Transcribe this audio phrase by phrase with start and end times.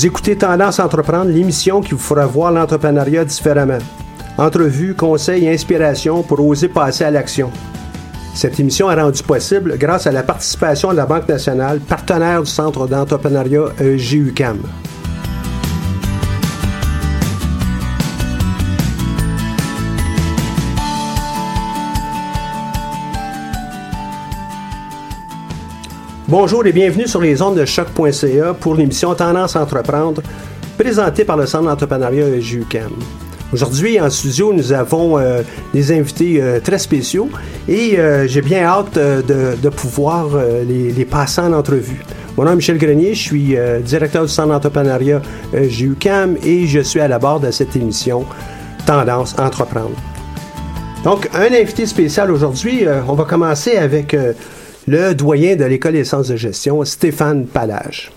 [0.00, 3.76] Vous écoutez Tendance Entreprendre, l'émission qui vous fera voir l'entrepreneuriat différemment.
[4.38, 7.50] Entrevues, conseils et inspiration pour oser passer à l'action.
[8.34, 12.50] Cette émission est rendue possible grâce à la participation de la Banque nationale, partenaire du
[12.50, 13.98] Centre d'entrepreneuriat E
[26.30, 30.22] Bonjour et bienvenue sur les ondes de choc.ca pour l'émission Tendance Entreprendre,
[30.78, 32.92] présentée par le Centre d'entrepreneuriat EGUCAM.
[33.52, 35.42] Aujourd'hui, en studio, nous avons euh,
[35.74, 37.28] des invités euh, très spéciaux
[37.66, 40.28] et euh, j'ai bien hâte de, pouvoir
[40.68, 42.00] les, passer en entrevue.
[42.36, 45.20] Mon nom est Michel Grenier, je suis directeur du Centre d'entrepreneuriat
[45.52, 48.24] EGUCAM et je suis à la barre de cette émission
[48.86, 49.96] Tendance Entreprendre.
[51.02, 54.14] Donc, un invité spécial aujourd'hui, on va commencer avec
[54.86, 58.10] le doyen de l'École des sciences de gestion, Stéphane Palage.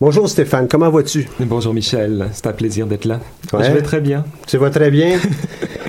[0.00, 1.28] Bonjour Stéphane, comment vas-tu?
[1.40, 3.20] Bonjour Michel, c'est un plaisir d'être là.
[3.52, 3.64] Ouais.
[3.64, 4.24] Je vais très bien.
[4.46, 5.18] Tu vas très bien?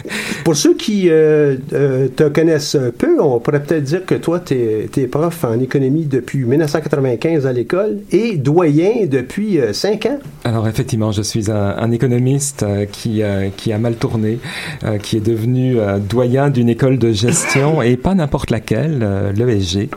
[0.44, 4.56] Pour ceux qui euh, euh, te connaissent peu, on pourrait peut-être dire que toi, tu
[4.56, 10.20] es, prof en économie depuis 1995 à l'école et doyen depuis 5 ans.
[10.44, 14.40] Alors effectivement, je suis un, un économiste euh, qui, euh, qui a mal tourné,
[14.84, 19.32] euh, qui est devenu euh, doyen d'une école de gestion et pas n'importe laquelle, euh,
[19.32, 19.90] l'ESG,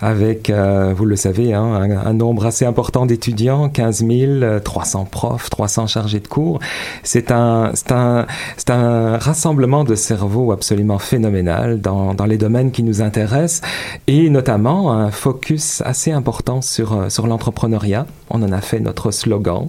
[0.00, 5.04] avec, euh, vous le savez, hein, un, un nombre assez important d'étudiants, 15 000, 300
[5.04, 6.60] profs, 300 chargés de cours.
[7.02, 12.70] C'est un, c'est un, c'est un rassemblement de cerveaux absolument phénoménal dans, dans les domaines
[12.70, 13.62] qui nous intéressent
[14.06, 18.06] et notamment un focus assez important sur, euh, sur l'entrepreneuriat.
[18.30, 19.68] On en a fait notre slogan.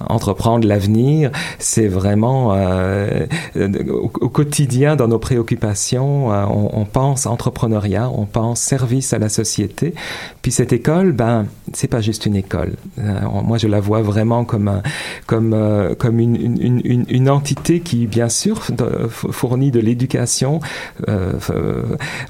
[0.00, 3.26] Entreprendre l'avenir, c'est vraiment euh,
[3.56, 9.28] au, au, quotidien dans nos préoccupations, euh, on, pense entrepreneuriat, on pense service à la
[9.28, 9.94] société.
[10.42, 12.74] Puis cette école, ben, c'est pas juste une école.
[12.98, 14.82] Euh, moi, je la vois vraiment comme un,
[15.26, 18.60] comme euh, comme une, une, une, entité qui, bien sûr,
[19.08, 20.60] fournit de l'éducation,
[21.08, 21.32] euh,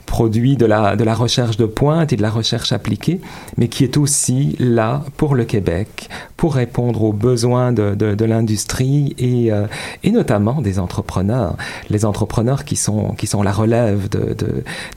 [0.06, 3.20] produit de la recherche de pointe et de la recherche appliquée,
[3.56, 9.52] mais qui est aussi là pour le Québec, pour répondre aux besoins de, l'industrie et,
[9.52, 9.66] euh,
[10.02, 11.56] et notamment des entrepreneurs.
[11.90, 14.08] Les entrepreneurs qui sont, qui sont la relève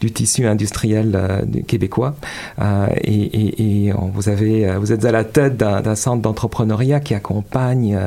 [0.01, 2.15] du tissu industriel euh, du québécois.
[2.61, 7.97] Euh, et, vous, avez, vous êtes à la tête d'un centre d'entrepreneuriat qui accompagne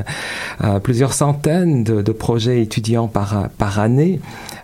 [0.62, 4.09] euh, plusieurs centaines de, projets étudiants par année.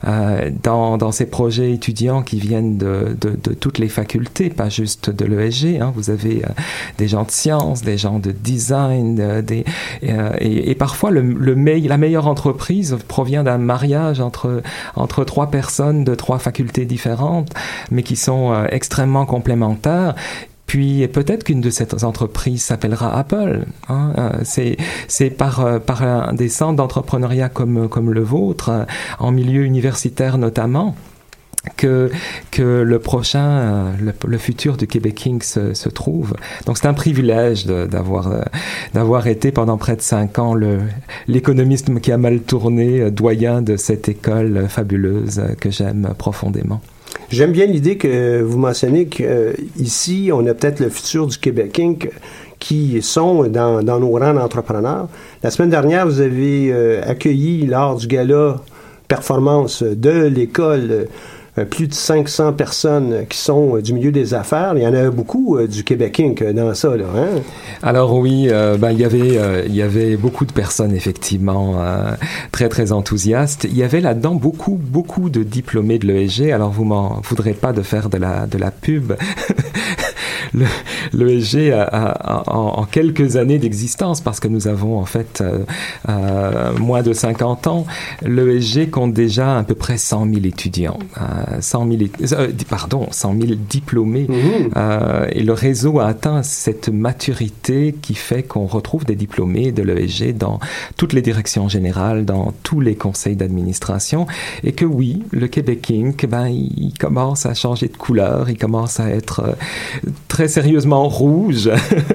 [0.06, 3.16] Euh, dans, ces projets étudiants qui viennent de,
[3.58, 5.80] toutes les facultés, pas juste de l'ESG.
[5.80, 5.92] Hein.
[5.94, 6.48] Vous avez euh,
[6.98, 9.42] des gens de sciences, des gens de design, euh,
[10.40, 14.62] et, parfois la meilleure entreprise provient d'un mariage entre,
[15.24, 17.52] trois personnes de trois facultés différentes,
[17.90, 20.14] mais qui sont extrêmement complémentaires
[20.66, 23.64] puis peut-être qu'une de ces entreprises s'appellera Apple.
[23.88, 24.32] Hein.
[24.42, 24.76] C'est,
[25.08, 28.84] c'est par, euh, un des centres d'entrepreneuriat comme, comme le vôtre, euh,
[29.18, 30.96] en milieu universitaire notamment,
[31.76, 32.10] que,
[32.50, 36.34] que le prochain, euh, le, futur du Québec King se, trouve.
[36.66, 38.44] Donc c'est un privilège d'avoir,
[38.92, 40.54] d'avoir été pendant près de cinq ans
[41.26, 46.80] l'économiste qui a mal tourné, doyen de cette école fabuleuse que j'aime profondément.
[47.30, 52.08] J'aime bien l'idée que vous mentionnez qu'ici, on a peut-être le futur du Québec Inc.
[52.58, 55.08] qui sont dans, nos rangs d'entrepreneurs.
[55.42, 58.56] La semaine dernière, vous avez euh, accueilli lors du gala
[59.08, 61.04] performance de l'école euh,
[61.64, 64.74] plus de 500 personnes qui sont euh, du milieu des affaires.
[64.76, 66.42] Il y en a beaucoup euh, du Québec Inc.
[66.52, 66.96] dans ça.
[66.96, 67.40] Là, hein?
[67.82, 71.76] Alors oui, euh, ben, il, y avait, euh, il y avait beaucoup de personnes effectivement
[71.78, 72.12] euh,
[72.52, 73.64] très très enthousiastes.
[73.64, 76.50] Il y avait là-dedans beaucoup beaucoup de diplômés de l'ESG.
[76.50, 79.14] Alors vous m'en voudrez pas de faire de la, de la pub.
[81.12, 85.42] l'ESG a, en, quelques années d'existence, parce que nous avons en fait
[86.78, 87.86] moins de 50 ans,
[88.22, 90.98] l'ESG compte déjà à peu près 100 000 étudiants,
[91.60, 92.02] 100 000,
[92.68, 94.78] pardon, 100 000 diplômés, mmh.
[95.32, 100.36] et le réseau a atteint cette maturité qui fait qu'on retrouve des diplômés de l'ESG
[100.36, 100.60] dans
[100.96, 104.26] toutes les directions générales, dans tous les conseils d'administration,
[104.64, 109.00] et que oui, le Québec Inc., ben, il commence à changer de couleur, il commence
[109.00, 109.52] à être euh,
[110.36, 111.70] très sérieusement rouge,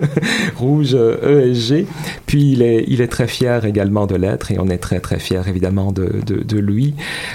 [0.58, 1.84] rouge ESG, euh,
[2.28, 5.18] puis il est, il est très fier également de l'être, et on est très très
[5.18, 6.94] fier évidemment de, de, lui.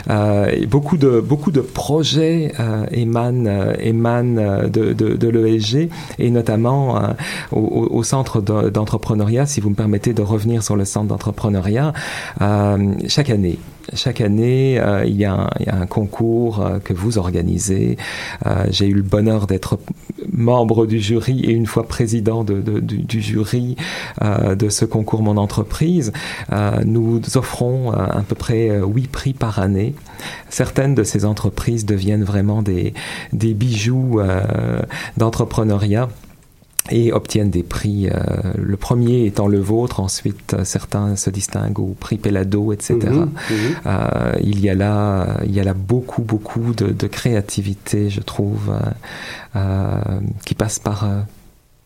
[0.08, 2.52] Euh, beaucoup, de, beaucoup de projets
[2.92, 5.88] émanent, émanent de, de, l'ESG,
[6.20, 7.02] et notamment
[7.50, 11.94] au, centre d'entrepreneuriat, si vous me permettez de revenir sur le centre d'entrepreneuriat,
[13.08, 13.58] chaque année,
[13.94, 17.96] chaque année, euh, il, y a un, concours euh, que vous organisez.
[18.46, 19.78] Euh, j'ai eu le bonheur d'être
[20.32, 23.76] membre du jury et une fois président de, du, jury
[24.22, 26.12] de ce concours Mon entreprise.
[26.84, 29.94] nous offrons à peu près huit prix par année.
[30.48, 32.92] Certaines de ces entreprises deviennent vraiment des
[33.32, 34.20] bijoux
[35.16, 36.08] d'entrepreneuriat
[36.90, 38.08] et obtiennent des prix.
[38.08, 38.14] Euh,
[38.56, 42.98] le premier étant le vôtre, ensuite euh, certains se distinguent au prix Pelado, etc.
[43.02, 43.30] Mhm, mhm.
[43.86, 48.20] euh, il y a là, il y a là beaucoup, beaucoup de, de créativité, je
[48.20, 48.72] trouve,
[50.44, 51.08] qui passe par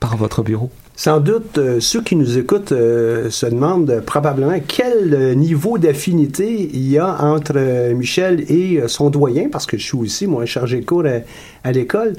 [0.01, 0.71] par votre bureau.
[0.97, 7.23] Sans doute, ceux qui nous écoutent se demandent probablement quel niveau d'affinité il y a
[7.23, 11.05] entre Michel et son doyen, parce que je suis aussi, moi, chargé de cours
[11.65, 12.15] à l'école.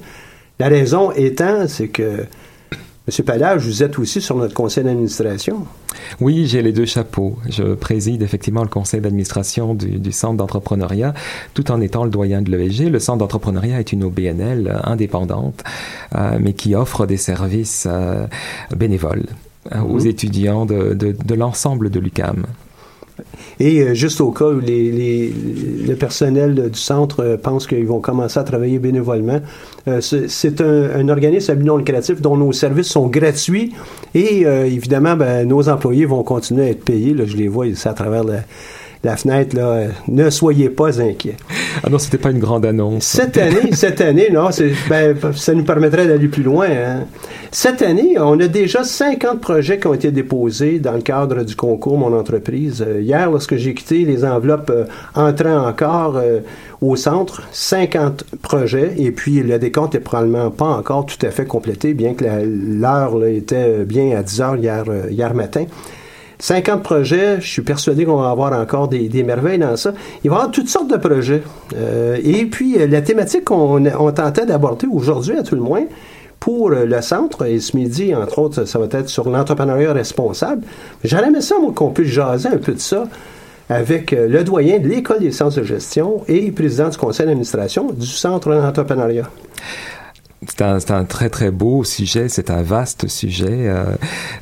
[0.59, 2.25] La raison étant, c'est que
[3.11, 5.65] Monsieur Pallage, vous êtes aussi sur notre conseil d'administration.
[6.21, 7.37] Oui, j'ai les deux chapeaux.
[7.49, 11.13] Je préside effectivement le conseil d'administration du, centre d'entrepreneuriat,
[11.53, 12.89] tout en étant le doyen de l'ESG.
[12.89, 15.61] Le centre d'entrepreneuriat est une OBNL indépendante,
[16.15, 18.27] euh, mais qui offre des services euh,
[18.73, 19.25] bénévoles
[19.75, 20.07] euh, aux mhm.
[20.07, 22.45] étudiants de, de l'ensemble de l'UCAM.
[23.59, 25.33] Et euh, juste au cas où les,
[25.87, 29.39] le personnel du centre euh, pense qu'ils vont commencer à travailler bénévolement,
[29.87, 33.73] euh, c'est un, organisme à non lucratif dont nos services sont gratuits
[34.15, 37.13] et évidemment, ben, nos employés vont continuer à être payés.
[37.13, 38.41] Là, je les vois ici à travers la
[39.03, 41.37] la fenêtre, là, euh, ne soyez pas inquiets.
[41.83, 43.05] Ah non, c'était pas une grande annonce.
[43.05, 44.49] Cette année, cette année, non,
[44.89, 46.67] ben, ça nous permettrait d'aller plus loin.
[46.69, 47.05] Hein.
[47.51, 51.55] Cette année, on a déjà 50 projets qui ont été déposés dans le cadre du
[51.55, 52.85] concours Mon entreprise.
[52.87, 56.21] Euh, hier, lorsque j'ai quitté les enveloppes euh, entrant encore
[56.81, 61.45] au centre, 50 projets, et puis le décompte est probablement pas encore tout à fait
[61.45, 65.65] complété, bien que l'heure était bien à 10 heures hier, hier matin.
[66.41, 69.93] 50 projets, je suis persuadé qu'on va avoir encore des, merveilles dans ça.
[70.23, 71.43] Il va y avoir toutes sortes de projets.
[71.77, 75.83] Euh, et puis, euh, la thématique qu'on on tentait d'aborder aujourd'hui, à tout le moins,
[76.39, 80.63] pour euh, le centre, et ce midi, entre autres, ça va être sur l'entrepreneuriat responsable.
[81.03, 83.03] J'aurais aimé ça, moi, qu'on puisse jaser un peu de ça
[83.69, 88.07] avec le doyen de l'École des sciences de gestion et président du conseil d'administration du
[88.07, 89.29] centre d'entrepreneuriat.
[90.47, 93.45] C'est un, un, très très beau sujet, c'est un vaste sujet.
[93.69, 93.95] Euh,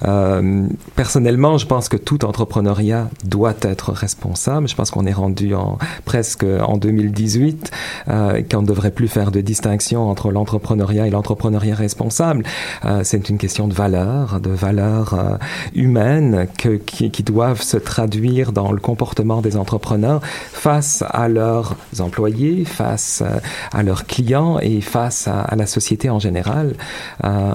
[0.08, 0.66] euh,
[0.96, 4.70] personnellement, je pense que tout entrepreneuriat doit être responsable.
[4.70, 7.72] Je pense qu'on est rendu en presque en 2018
[8.08, 12.46] euh, qu'on ne devrait plus faire de distinction entre l'entrepreneuriat et l'entrepreneuriat responsable.
[12.86, 15.36] Euh, c'est une question de valeurs, de valeurs euh,
[15.76, 20.22] humaines que, qui, qui, doivent se traduire dans le comportement des entrepreneurs
[20.54, 23.40] face à leurs employés, face euh,
[23.74, 26.76] à leurs clients et face à, à la société en général,
[27.24, 27.54] euh,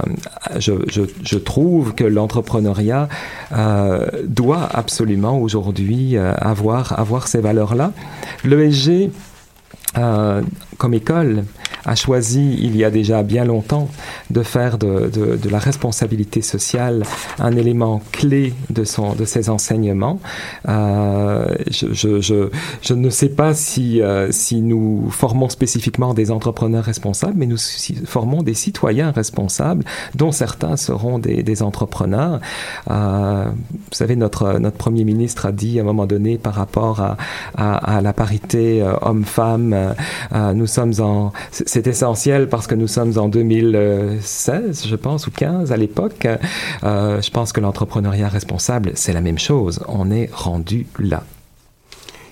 [0.58, 3.08] je, trouve que l'entrepreneuriat
[3.52, 7.92] euh, doit absolument aujourd'hui euh, avoir, avoir ces valeurs-là.
[8.44, 9.10] L'ESG,
[10.78, 11.44] comme école,
[11.84, 13.88] a choisi il y a déjà bien longtemps
[14.30, 17.04] de faire de, de, la responsabilité sociale
[17.38, 20.18] un élément clé de, son, de ses enseignements.
[20.68, 22.48] Euh, je, je,
[22.80, 27.58] je, ne sais pas si, euh, si nous formons spécifiquement des entrepreneurs responsables, mais nous
[28.06, 32.40] formons des citoyens responsables, dont certains seront des, des entrepreneurs.
[32.90, 37.00] Euh, vous savez, notre, notre Premier ministre a dit à un moment donné par rapport
[37.00, 37.16] à,
[37.56, 39.94] à, la parité homme-femme,
[40.54, 45.72] nous sommes en c'est essentiel parce que nous sommes en 2016, je pense, ou 15
[45.72, 46.26] à l'époque.
[46.82, 49.80] Euh, je pense que l'entrepreneuriat responsable, c'est la même chose.
[49.88, 51.22] On est rendu là.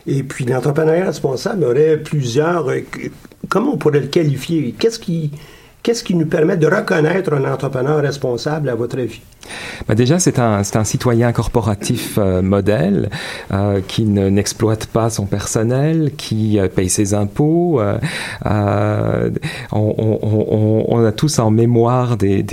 [0.07, 2.69] Et puis l'entrepreneuriat responsable aurait plusieurs.
[2.69, 2.81] Euh,
[3.49, 4.75] comment on pourrait le qualifier?
[4.79, 5.31] Qu'est-ce qui,
[5.83, 9.21] qu'est-ce qui nous permet de reconnaître un entrepreneur responsable à votre avis?
[9.89, 13.11] Bah déjà, c'est un, citoyen corporatif euh, modèle
[13.53, 17.81] euh, qui n'exploite pas son personnel, qui euh, paye ses impôts.
[17.81, 19.31] Euh,
[19.73, 22.45] on, a tous en mémoire des,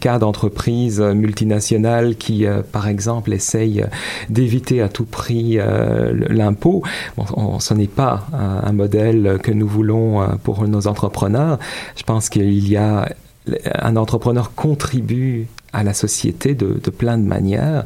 [0.00, 3.84] cas d'entreprises multinationales qui, par exemple, essayent
[4.28, 5.58] d'éviter à tout prix
[6.28, 6.82] l'impôt.
[7.58, 11.58] Ce n'est pas un, modèle que nous voulons pour nos entrepreneurs.
[11.96, 13.08] Je pense qu'il y a
[13.74, 17.84] un entrepreneur contribue à la société de, plein de manières.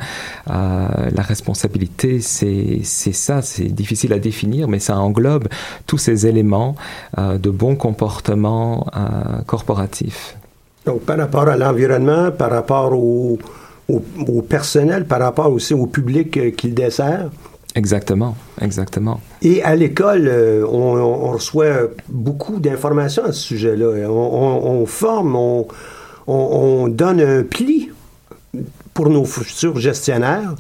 [0.51, 5.49] Euh, la responsabilité, c'est ça, c'est difficile à définir, mais ça englobe
[5.87, 6.77] tous ces éléments
[7.17, 10.37] euh, de bon comportement euh, corporatif.
[10.89, 13.39] Donc, par rapport à l'environnement, par rapport au,
[14.49, 17.31] personnel, par rapport aussi au public euh, qu'il dessert.
[17.79, 19.21] Exactement, exactement.
[19.41, 24.11] Et à l'école, euh, on, reçoit beaucoup d'informations à ce sujet-là.
[24.11, 25.37] On, forme,
[26.27, 27.93] on, donne un pli
[28.95, 30.57] pour nos futurs gestionnaires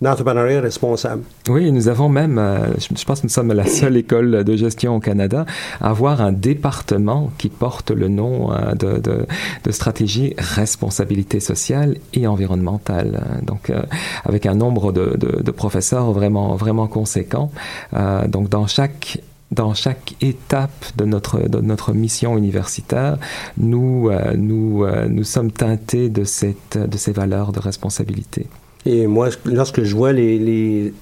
[0.00, 1.22] d'entrepreneuriat responsable.
[1.48, 4.96] Oui, nous avons même, euh, je pense que nous sommes la seule école de gestion
[4.96, 5.44] au Canada
[5.80, 9.26] à avoir un département qui porte le nom euh, de,
[9.70, 13.40] stratégie responsabilité sociale et environnementale.
[13.42, 13.82] Donc, euh,
[14.24, 17.50] avec un nombre de, professeurs vraiment, vraiment conséquent.
[18.28, 23.18] donc, dans chaque dans chaque étape de notre, de notre mission universitaire,
[23.58, 28.46] nous, nous, nous sommes teintés de, cette, de ces valeurs de responsabilité.
[28.86, 30.92] Et moi, lorsque je vois les,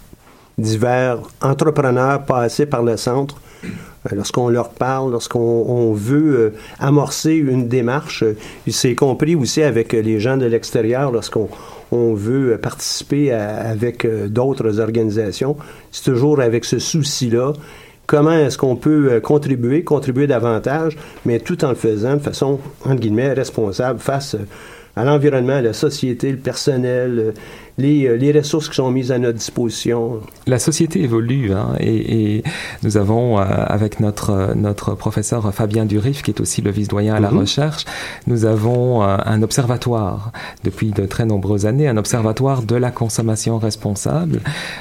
[0.58, 8.24] divers entrepreneurs passer par le centre, euh, lorsqu'on leur parle, lorsqu'on veut amorcer une démarche,
[8.66, 11.48] c'est compris aussi avec les gens de l'extérieur, lorsqu'on
[11.92, 15.56] on veut participer avec d'autres organisations,
[15.92, 17.52] c'est toujours avec ce souci-là.
[18.08, 22.58] Comment est-ce qu'on peut euh, contribuer, contribuer davantage, mais tout en le faisant de façon,
[22.86, 24.46] entre guillemets, responsable face euh,
[24.96, 27.32] à l'environnement, à la société, le personnel, euh,
[27.78, 30.20] les, euh, les, ressources qui sont mises à notre disposition.
[30.46, 32.44] La société évolue hein, et, et,
[32.82, 37.20] nous avons, euh, avec notre, notre professeur Fabien Durif, qui est aussi le vice-doyen à
[37.20, 37.38] la -hmm.
[37.38, 37.84] recherche,
[38.26, 40.32] nous avons euh, un observatoire
[40.64, 44.40] depuis de très nombreuses années, un observatoire de la consommation responsable.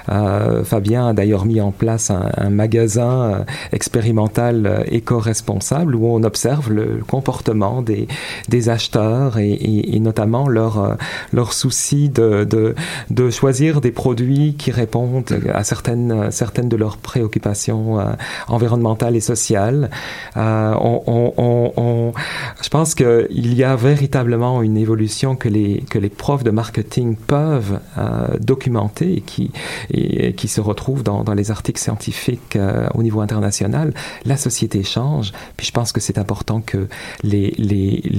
[0.09, 6.67] Euh, Fabien a d'ailleurs mis en place un, un magasin expérimental éco-responsable où on observe
[6.71, 8.07] le comportement des,
[8.49, 10.97] des acheteurs et, et, et notamment leur,
[11.33, 12.75] leur souci de, de,
[13.10, 18.06] de choisir des produits qui répondent à certaines, certaines de leurs préoccupations euh,
[18.48, 19.89] environnementales et sociales.
[20.36, 22.13] Euh, on, on, on,
[22.62, 27.15] je pense qu'il y a véritablement une évolution que les, que les profs de marketing
[27.15, 29.51] peuvent euh, documenter et qui,
[29.91, 32.58] et, qui se retrouve dans, dans les articles scientifiques
[32.94, 33.94] au niveau international.
[34.25, 36.88] La société change, puis je pense que c'est important que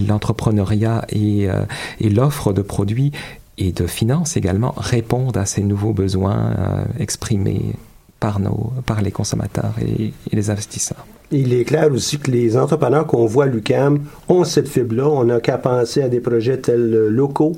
[0.08, 1.64] l'entrepreneuriat les, et, euh,
[2.00, 3.12] et l'offre de produits
[3.58, 7.74] et de finances également répondent à ces nouveaux besoins euh, exprimés
[8.20, 11.04] par, nos, par les consommateurs et, les investisseurs.
[11.30, 15.08] Il est clair aussi que les entrepreneurs qu'on voit à l'UCAM ont cette fibre-là.
[15.08, 17.56] On n'a qu'à penser à des projets tels euh, locaux,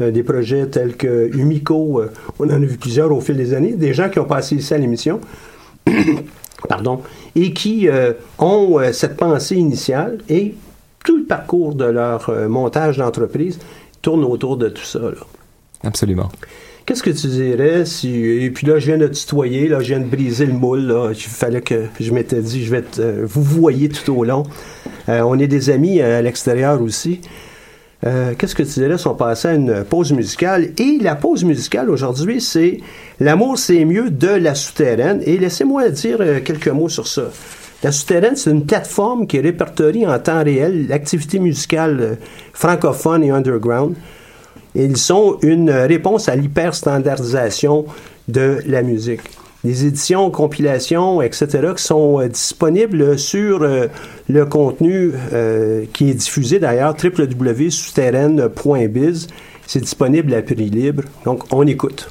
[0.00, 2.02] euh, des projets tels que Umico.
[2.38, 3.72] On en a vu plusieurs au fil des années.
[3.72, 5.20] Des gens qui ont passé ici à l'émission.
[6.68, 7.00] Pardon.
[7.34, 7.88] Et qui
[8.38, 10.54] ont cette pensée initiale et
[11.04, 13.58] tout le parcours de leur montage d'entreprise
[14.02, 14.98] tourne autour de tout ça.
[14.98, 15.26] Là.
[15.82, 16.28] Absolument.
[16.86, 18.10] Qu'est-ce que tu dirais si.
[18.14, 20.86] Et puis là, je viens de tutoyer, là, je viens de briser le moule.
[20.86, 21.10] Là.
[21.12, 24.42] Il fallait que je m'étais dit, je vais te, euh, vous voyez tout au long.
[25.08, 27.20] Euh, on est des amis à l'extérieur aussi.
[28.06, 30.70] Euh, Qu'est-ce que tu dirais si on passait à une pause musicale?
[30.78, 32.78] Et la pause musicale aujourd'hui, c'est
[33.20, 35.20] L'amour, c'est mieux de la souterraine.
[35.26, 37.30] Et laissez-moi dire euh, quelques mots sur ça.
[37.82, 42.14] La Souterraine, c'est une plateforme qui répertorie en temps réel l'activité musicale euh,
[42.52, 43.94] francophone et underground.
[44.74, 47.86] Ils sont une réponse à l'hyperstandardisation
[48.28, 49.22] de la musique.
[49.62, 53.88] Les éditions, compilations, etc., qui sont euh, disponibles sur euh,
[54.28, 59.28] le contenu euh, qui est diffusé d'ailleurs, www.souterraine.biz.
[59.66, 61.02] C'est disponible à prix libre.
[61.24, 62.08] Donc, on écoute.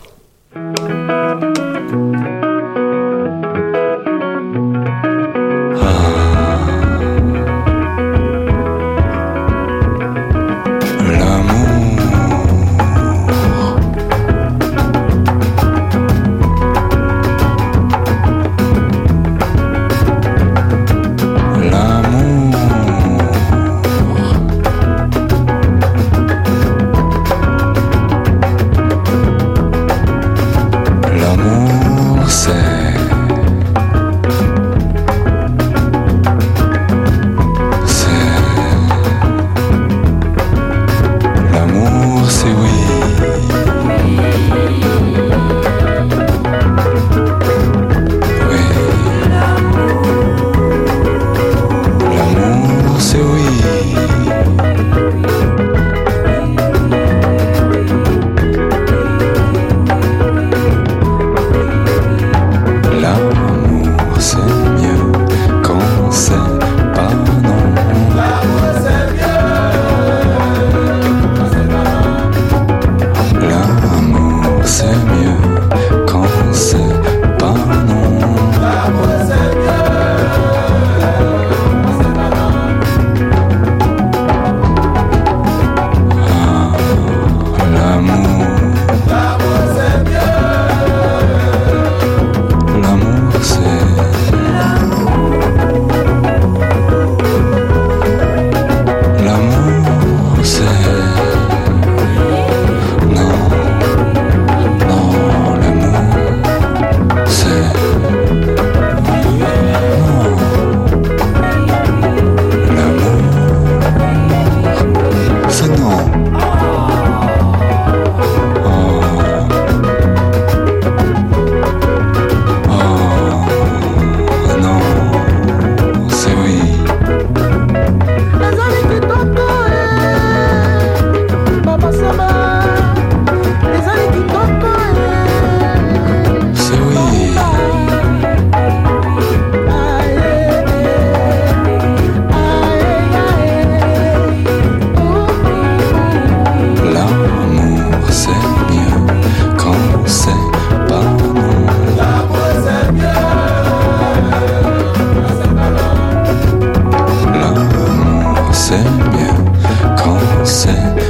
[160.45, 161.08] said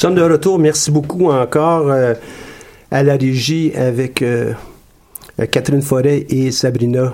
[0.00, 0.58] Nous sommes de retour.
[0.58, 2.14] Merci beaucoup encore euh,
[2.90, 4.54] à la régie avec euh,
[5.50, 7.12] Catherine Forêt et Sabrina.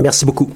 [0.00, 0.48] Merci beaucoup.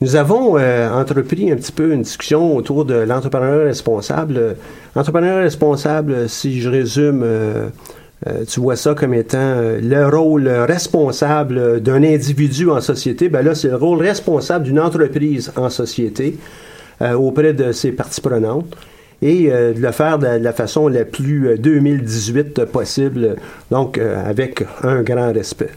[0.00, 4.56] Nous avons euh, entrepris un petit peu une discussion autour de l'entrepreneur responsable.
[4.96, 7.22] L'entrepreneur responsable, si je résume,
[8.48, 13.28] tu vois ça comme étant le rôle responsable d'un individu en société.
[13.28, 16.38] Ben là, c'est le rôle responsable d'une entreprise en société
[17.02, 18.74] auprès de ses parties prenantes
[19.24, 23.36] et euh, de le faire de, la façon la plus 2018 euh, possible,
[23.70, 25.70] donc euh, avec un grand respect.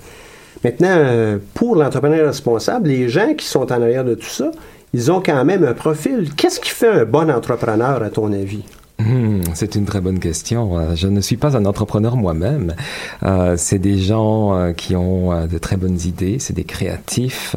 [0.64, 4.50] Maintenant, pour l'entrepreneur responsable, les gens qui sont en arrière de tout ça,
[4.92, 6.30] ils ont quand même un profil.
[6.36, 8.64] Qu'est-ce qui fait un bon entrepreneur, à ton avis?
[9.00, 10.80] Hmm, c'est une très bonne question.
[10.80, 12.74] Euh, je ne suis pas un entrepreneur moi-même.
[13.22, 17.56] Euh, c'est des gens euh, qui ont de très bonnes idées, c'est des créatifs,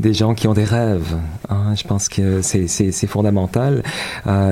[0.00, 1.14] des gens qui ont des rêves.
[1.50, 1.74] Hein.
[1.76, 3.82] Je pense que c'est fondamental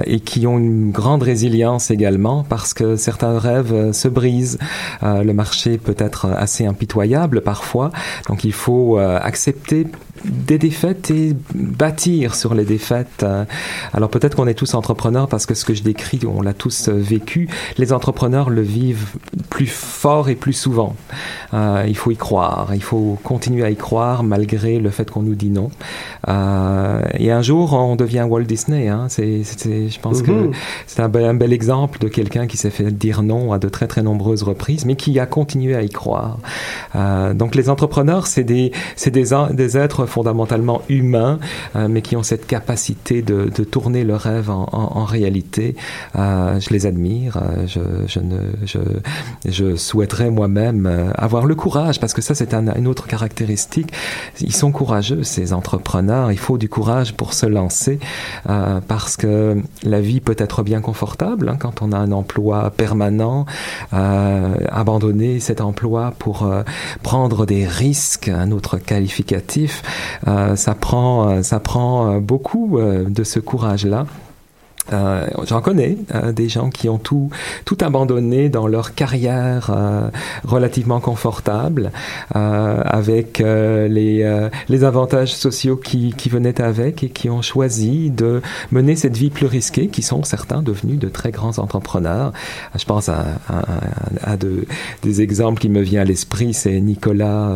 [0.05, 4.59] et qui ont une grande résilience également parce que certains rêves se brisent.
[5.03, 7.91] le marché peut être assez impitoyable parfois,
[8.29, 9.87] donc il faut accepter
[10.25, 13.25] des défaites et bâtir sur les défaites.
[13.93, 16.89] Alors peut-être qu'on est tous entrepreneurs parce que ce que je décris, on l'a tous
[16.89, 17.49] vécu.
[17.79, 19.15] Les entrepreneurs le vivent
[19.49, 20.97] plus fort et plus souvent.
[21.55, 25.23] Euh, il faut y croire, il faut continuer à y croire malgré le fait qu'on
[25.23, 25.71] nous dit non.
[26.29, 28.89] Euh, et un jour, on devient Walt Disney.
[28.89, 29.07] Hein.
[29.09, 30.53] C'est, je pense que mhm.
[30.87, 34.03] c'est un bel, exemple de quelqu'un qui s'est fait dire non à de très très
[34.03, 36.39] nombreuses reprises, mais qui a continué à y croire.
[36.95, 41.39] Euh, donc les entrepreneurs, c'est des, c'est des, des êtres fondamentalement humains,
[41.77, 45.75] euh, mais qui ont cette capacité de, de tourner le rêve en, en, en réalité.
[46.17, 47.39] Euh, je les admire.
[47.39, 47.67] Euh,
[49.45, 53.93] je, souhaiterais moi-même avoir le courage, parce que ça, c'est un, une autre caractéristique.
[54.41, 56.33] Ils sont courageux, ces entrepreneurs.
[56.33, 57.99] Il faut du courage pour se lancer,
[58.49, 62.71] euh, parce que la vie peut être bien confortable hein, quand on a un emploi
[62.71, 63.47] permanent.
[63.93, 66.63] Euh, abandonner cet emploi pour euh,
[67.03, 69.83] prendre des risques, un autre qualificatif,
[70.29, 74.07] euh, ça prend, ça prend beaucoup de ce courage-là.
[74.93, 77.31] Euh, J'en connais euh, des gens qui ont tout
[77.65, 80.09] tout abandonné dans leur carrière euh,
[80.45, 81.93] relativement confortable,
[82.31, 88.97] avec les les avantages sociaux qui qui venaient avec et qui ont choisi de mener
[88.97, 92.33] cette vie plus risquée, qui sont certains devenus de très grands entrepreneurs.
[92.77, 94.65] Je pense à, à, à de,
[95.03, 97.51] des exemples qui me viennent à l'esprit, c'est Nicolas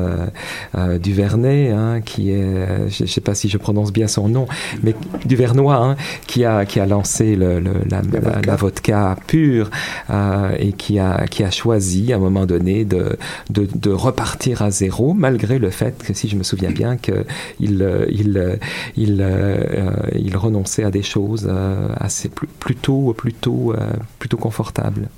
[1.00, 4.46] Duvernay, hein, qui est, je, je sais pas si je prononce bien son nom,
[4.82, 4.94] mais
[5.24, 9.70] Duvernois, hein, qui a qui a lancé le, le, la, la, la, vodka pure
[10.10, 13.16] euh, et qui a, qui a choisi à un moment donné de,
[13.50, 17.24] de, de, repartir à zéro, malgré le fait que, si je me souviens bien, qu'il
[17.60, 18.58] il, il,
[18.96, 25.08] il, euh, il renonçait à des choses euh, assez plutôt, plutôt, euh, plutôt confortables.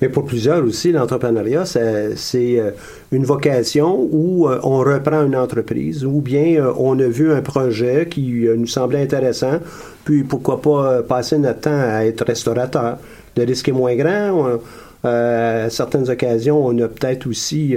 [0.00, 2.70] Mais pour plusieurs aussi, l'entrepreneuriat, c'est euh,
[3.12, 7.42] une vocation où euh, on reprend une entreprise, ou bien euh, on a vu un
[7.42, 9.60] projet qui nous semblait intéressant,
[10.04, 12.96] puis pourquoi pas passer notre temps à être restaurateur.
[13.36, 14.58] Le risque est moins grand.
[15.04, 17.76] à certaines occasions, on a peut-être aussi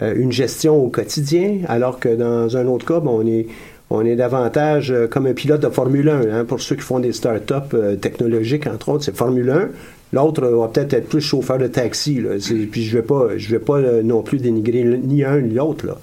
[0.00, 3.46] une gestion au quotidien, alors que dans un autre cas, ben, on est
[3.90, 6.20] on est davantage comme un pilote de Formule 1.
[6.32, 9.68] Hein, pour ceux qui font des startups technologiques, entre autres, c'est Formule 1.
[10.12, 12.20] L'autre va peut-être être plus chauffeur de taxi.
[12.20, 12.36] Là.
[12.70, 15.98] Puis je ne vais pas, vais pas non plus dénigrer ni un ni l'autre.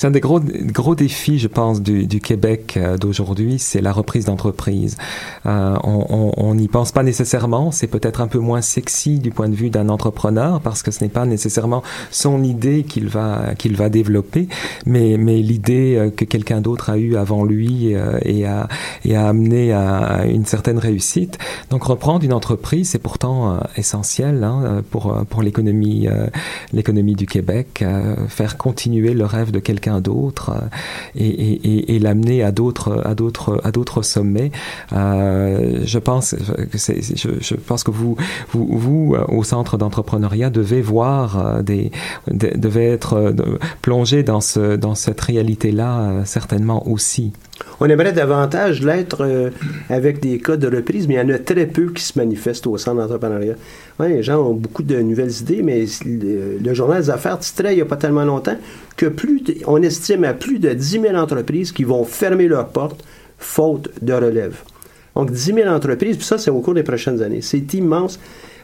[0.00, 3.92] C'est un des gros, gros défis, je pense, du, du Québec euh, d'aujourd'hui, c'est la
[3.92, 4.96] reprise d'entreprise.
[5.44, 9.54] Euh, on n'y pense pas nécessairement, c'est peut-être un peu moins sexy du point de
[9.54, 14.48] vue d'un entrepreneur parce que ce n'est pas nécessairement son idée qu'il va va développer,
[14.86, 18.68] mais mais l'idée euh, que quelqu'un d'autre a eu avant lui euh, et a
[19.04, 21.36] et a amené à une certaine réussite.
[21.68, 26.08] Donc reprendre une entreprise, c'est pourtant essentiel hein, pour pour l'économie
[26.72, 27.84] l'économie du Québec,
[28.28, 33.72] faire continuer le rêve de quelqu'un d'autre euh, et, l'amener à d'autres à d'autres à
[33.72, 34.52] d'autres sommets.
[34.92, 38.16] Euh, je pense que je, pense que vous
[38.52, 41.90] vous, vous euh, au centre d'entrepreneuriat devez voir des
[42.28, 43.34] devez être
[43.82, 47.32] plongé dans ce dans cette réalité là certainement aussi.
[47.80, 49.50] On aimerait davantage l'être
[49.90, 52.66] avec des cas de reprise, mais il y en a très peu qui se manifestent
[52.66, 53.54] au centre d'entrepreneuriat.
[54.08, 57.82] Les gens ont beaucoup de nouvelles idées, mais le, journal des affaires titrait il n'y
[57.82, 58.56] a pas tellement longtemps
[58.96, 63.04] que plus on estime à plus de 10 000 entreprises qui vont fermer leurs portes
[63.38, 64.56] faute de relève.
[65.16, 67.42] Donc 10 000 entreprises, puis ça c'est au cours des prochaines années.
[67.42, 68.20] C'est immense.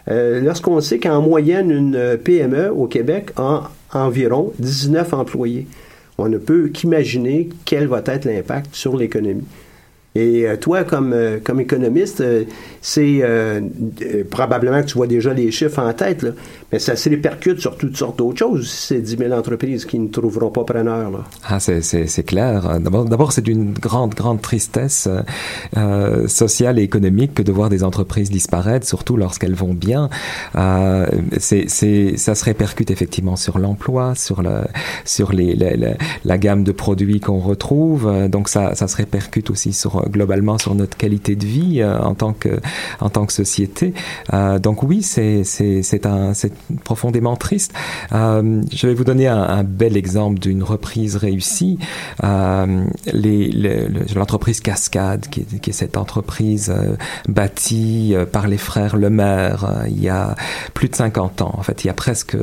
[0.08, 5.66] Euh, lorsqu'on sait qu'en moyenne, une PME au Québec a environ 19 employés
[6.18, 9.44] on ne peut qu'imaginer quel va être l'impact sur l'économie.
[10.16, 12.44] Et euh, toi, comme, euh, comme économiste, euh,
[12.80, 13.22] c'est
[14.30, 16.24] probablement que tu vois déjà les chiffres en tête,
[16.72, 20.08] mais ça se répercute sur toutes sortes d'autres choses, ces 10 000 entreprises qui ne
[20.08, 21.10] trouveront pas preneur.
[21.10, 21.18] Là.
[21.46, 22.78] Ah, c'est clair.
[22.80, 25.08] D'abord, c'est d'une grande, grande tristesse
[26.28, 30.08] sociale et économique que de voir des entreprises disparaître, surtout lorsqu'elles vont bien.
[31.38, 31.66] c'est
[32.16, 34.60] ça se répercute effectivement sur l'emploi, sur, le,
[35.04, 35.56] sur les,
[36.24, 38.28] la gamme de produits qu'on retrouve.
[38.28, 42.14] Donc, ça, ça se répercute aussi sur globalement sur notre qualité de vie euh, en
[42.14, 42.60] tant que
[43.00, 43.94] en tant que société.
[44.32, 46.52] Euh, donc oui, c'est c'est un c'est
[46.84, 47.72] profondément triste.
[48.12, 51.78] Euh, je vais vous donner un, bel exemple d'une reprise réussie.
[54.14, 56.72] l'entreprise Cascade, qui est, qui est, cette entreprise
[57.28, 60.36] bâtie par les frères Lemaire il y a
[60.74, 61.54] plus de 50 ans.
[61.56, 62.36] En fait, il y a presque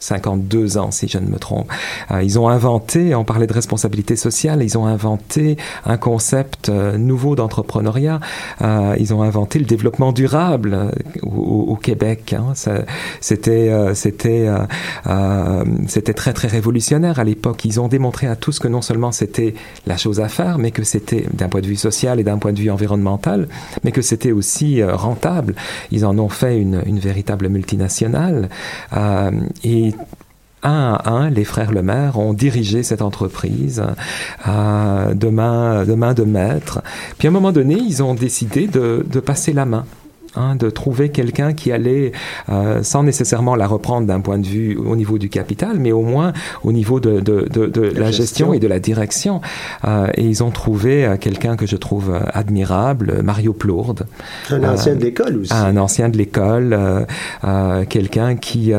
[0.00, 1.70] 52 ans, si je ne me trompe.
[2.10, 6.96] Euh, ils ont inventé, on parlait de responsabilité sociale, ils ont inventé un concept euh,
[6.96, 8.20] nouveau d'entrepreneuriat.
[8.62, 12.34] Euh, ils ont inventé le développement durable au, Québec.
[12.36, 12.54] Hein.
[13.20, 13.70] C'était,
[16.14, 17.64] très très révolutionnaire à l'époque.
[17.64, 19.54] Ils ont démontré à tous que non seulement c'était
[19.86, 22.52] la chose à faire, mais que c'était d'un point de vue social et d'un point
[22.52, 23.48] de vue environnemental,
[23.84, 25.54] mais que c'était aussi rentable.
[25.92, 28.48] Ils en ont fait une, véritable multinationale
[30.62, 33.82] un à un, les frères Lemaire ont dirigé cette entreprise
[34.46, 36.82] euh, de, main, de main maître.
[37.16, 39.84] Puis à un moment donné, ils ont décidé de passer la main.
[40.36, 42.12] Hein, de trouver quelqu'un qui allait,
[42.50, 46.02] euh, sans nécessairement la reprendre d'un point de vue au niveau du capital, mais au
[46.02, 48.52] moins au niveau de, de, de, de la, gestion.
[48.52, 49.40] et de la direction.
[49.86, 54.06] Euh, et ils ont trouvé euh, quelqu'un que je trouve admirable, Mario Plourde.
[54.50, 55.52] Un ancien de l'école aussi.
[55.52, 56.78] Un ancien de l'école,
[57.88, 58.72] quelqu'un qui,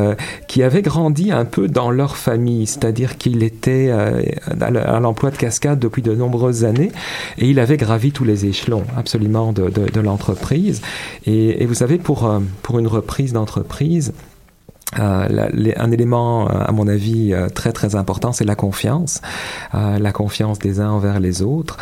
[0.48, 5.80] qui avait grandi un peu dans leur famille, c'est-à-dire qu'il était à l'emploi de cascade
[5.80, 6.92] depuis de nombreuses années
[7.40, 10.82] et il avait gravi tous les échelons absolument de, de, de l'entreprise.
[11.26, 14.14] Et et, vous savez, pour, euh, pour une reprise d'entreprise,
[14.98, 19.22] euh, un élément, euh, à mon avis, très très important, c'est la confiance,
[19.74, 21.78] la confiance des uns envers les autres,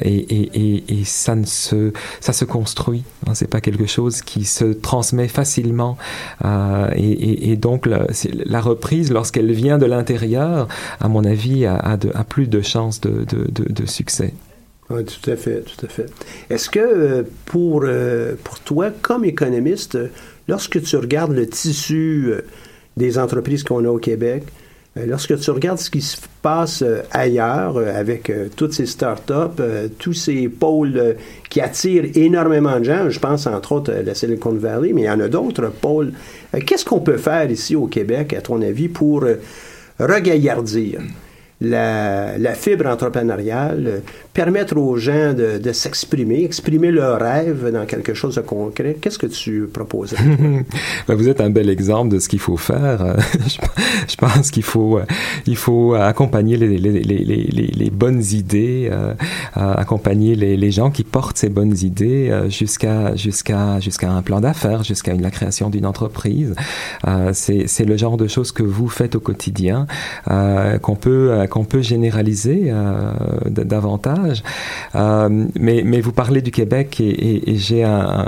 [0.00, 3.04] et, et, et, ça ne se, ça se construit.
[3.26, 5.98] Hein, c'est pas quelque chose qui se transmet facilement,
[6.42, 10.66] et, donc la, reprise, lorsqu'elle vient de l'intérieur,
[11.00, 14.32] à mon avis, a, plus de chances de, de succès.
[14.88, 16.06] Tout à fait, tout à fait.
[16.50, 19.98] Est-ce que euh, pour, euh, pour toi, comme économiste,
[20.46, 22.42] lorsque tu regardes le tissu euh,
[22.96, 24.44] des entreprises qu'on a au Québec,
[24.94, 29.60] lorsque tu regardes ce qui se passe ailleurs avec toutes ces start-up,
[29.98, 31.16] tous ces pôles
[31.50, 35.06] qui attirent énormément de gens, je pense entre autres à la Silicon Valley, mais il
[35.06, 36.12] y en a d'autres pôles,
[36.64, 39.24] qu'est-ce qu'on peut faire ici au Québec, à ton avis, pour
[39.98, 41.00] regaillardir?
[41.64, 48.40] La, fibre entrepreneuriale, permettre aux gens de, s'exprimer, exprimer leurs rêves dans quelque chose de
[48.40, 48.96] concret.
[49.00, 50.14] Qu'est-ce que tu proposes?
[51.08, 53.16] ben vous êtes un bel exemple de ce qu'il faut faire.
[54.08, 55.04] je, pense qu'il faut, euh,
[55.46, 59.14] il faut accompagner les, bonnes idées, euh,
[59.54, 64.82] accompagner les, gens qui portent ces bonnes idées euh, jusqu'à jusqu'à jusqu'à un plan d'affaires,
[64.82, 66.54] jusqu'à la création d'une entreprise.
[67.06, 69.86] Euh, C'est le genre de choses que vous faites au quotidien,
[70.30, 72.72] euh, qu'on peut qu'on peut généraliser
[73.46, 74.42] davantage
[74.94, 78.26] euh, mais, mais vous parlez du Québec et, et, j'ai un,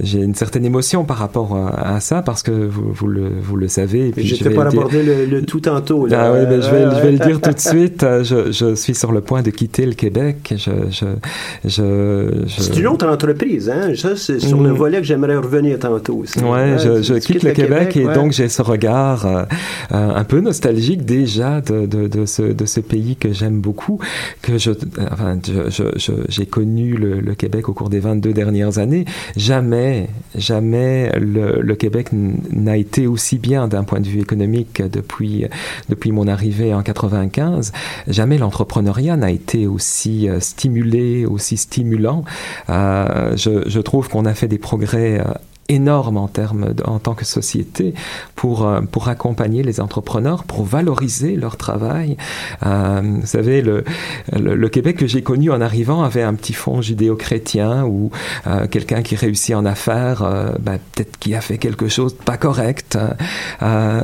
[0.00, 3.68] j'ai une certaine émotion par rapport à ça parce que vous, vous, le, vous le
[3.68, 4.12] savez.
[4.16, 6.06] Je n'étais pas abordé le, le, tout tantôt.
[6.06, 6.24] Là.
[6.24, 8.02] Ah oui, mais je, vais, je vais le dire tout de suite.
[8.02, 10.54] Je, je, suis sur le point de quitter le Québec.
[10.56, 11.06] Je, je,
[11.64, 13.70] je, C'est une autre entreprise.
[13.70, 13.92] Hein?
[13.96, 14.76] Ça, c'est sur le mm.
[14.76, 16.24] volet que j'aimerais revenir tantôt.
[16.42, 19.44] Ouais, je, quitte le, Québec, et donc j'ai ce regard euh,
[19.90, 23.98] un peu nostalgique déjà de, de, de, ce, de ce pays que j'aime beaucoup,
[24.42, 24.72] que je,
[26.28, 29.04] j'ai connu le, Québec au cours des 22 dernières années.
[29.36, 35.44] Jamais, jamais le, Québec n'a été aussi bien d'un point de vue économique depuis,
[35.88, 37.72] depuis mon arrivée en 95.
[38.08, 42.24] Jamais l'entrepreneuriat n'a été aussi euh, stimulé, aussi stimulant.
[42.68, 45.32] Euh, je, je, trouve qu'on a fait des progrès euh,
[45.68, 47.94] énorme en termes en tant que société
[48.34, 52.16] pour euh, pour accompagner les entrepreneurs pour valoriser leur travail.
[52.64, 53.84] Euh, vous savez le,
[54.32, 58.10] le, Québec que j'ai connu en arrivant avait un petit fond judéo-chrétien ou
[58.46, 62.22] euh, quelqu'un qui réussit en affaires euh, ben, peut-être qui a fait quelque chose de
[62.22, 62.98] pas correct.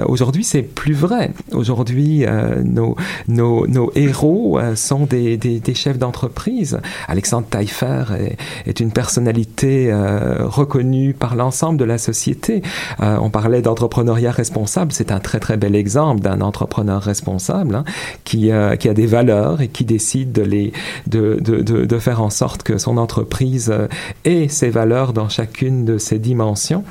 [0.06, 1.32] Aujourd'hui c'est plus vrai.
[1.52, 2.26] Aujourd'hui
[2.62, 2.96] nos,
[3.28, 6.80] nos, nos héros sont des, des, des chefs d'entreprise.
[7.08, 8.36] Alexandre Taillefer est,
[8.68, 12.62] est, une personnalité reconnue par l'ensemble l'ensemble de la société.
[13.00, 17.84] Euh, on parlait d'entrepreneuriat responsable, c'est un très très bel exemple d'un entrepreneur responsable hein,
[18.24, 20.72] qui, euh, qui a des valeurs et qui décide de, les,
[21.06, 23.86] de, de, de, faire en sorte que son entreprise euh,
[24.24, 26.82] ait ses valeurs dans chacune de ses dimensions.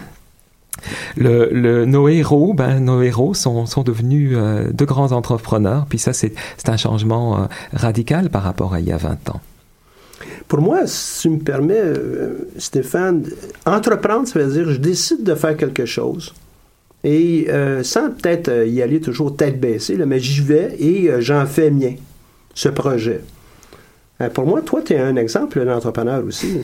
[1.17, 5.85] Le, nos héros, ben, nos héros sont, sont devenus de grands entrepreneurs.
[5.87, 6.33] Puis ça, c'est
[6.67, 9.41] un changement radical par rapport à il y a 20 ans.
[10.53, 13.23] Pour moi, si tu me permets, euh, Stéphane,
[13.65, 16.31] entreprendre, ça veut dire je décide de faire quelque chose.
[17.03, 21.47] Et euh, sans peut-être euh, y aller toujours tête baissée, mais j'y vais et j'en
[21.47, 21.95] fais mien,
[22.53, 23.21] ce projet.
[24.35, 26.59] Pour moi, toi, tu es un exemple d'entrepreneur aussi.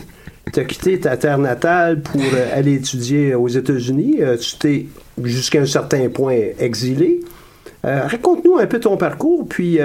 [0.54, 2.22] Tu as quitté ta terre natale pour
[2.54, 4.20] aller étudier aux États-Unis.
[4.40, 4.86] Tu t'es,
[5.24, 7.22] jusqu'à un certain point, exilé.
[7.84, 9.80] Raconte-nous un peu ton parcours, puis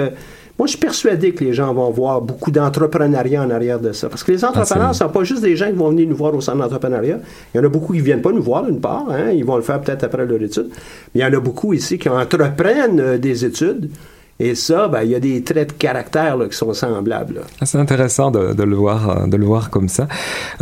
[0.57, 4.07] moi, je suis persuadé que les gens vont voir beaucoup d'entrepreneuriat en arrière de ça.
[4.07, 6.33] Parce que les entrepreneurs ne sont pas juste des gens qui vont venir nous voir
[6.33, 7.19] au centre d'entrepreneuriat.
[7.53, 9.05] Il y en a beaucoup qui ne viennent pas nous voir, d'une part.
[9.09, 10.69] Hein, ils vont le faire peut-être après leur étude.
[11.13, 13.89] Mais il y en a beaucoup ici qui entreprennent euh, des études.
[14.37, 17.39] Et ça, ben, il y a des traits de caractère là, qui sont semblables.
[17.61, 20.09] Ah, C'est intéressant de, de le voir, euh, de le voir comme ça.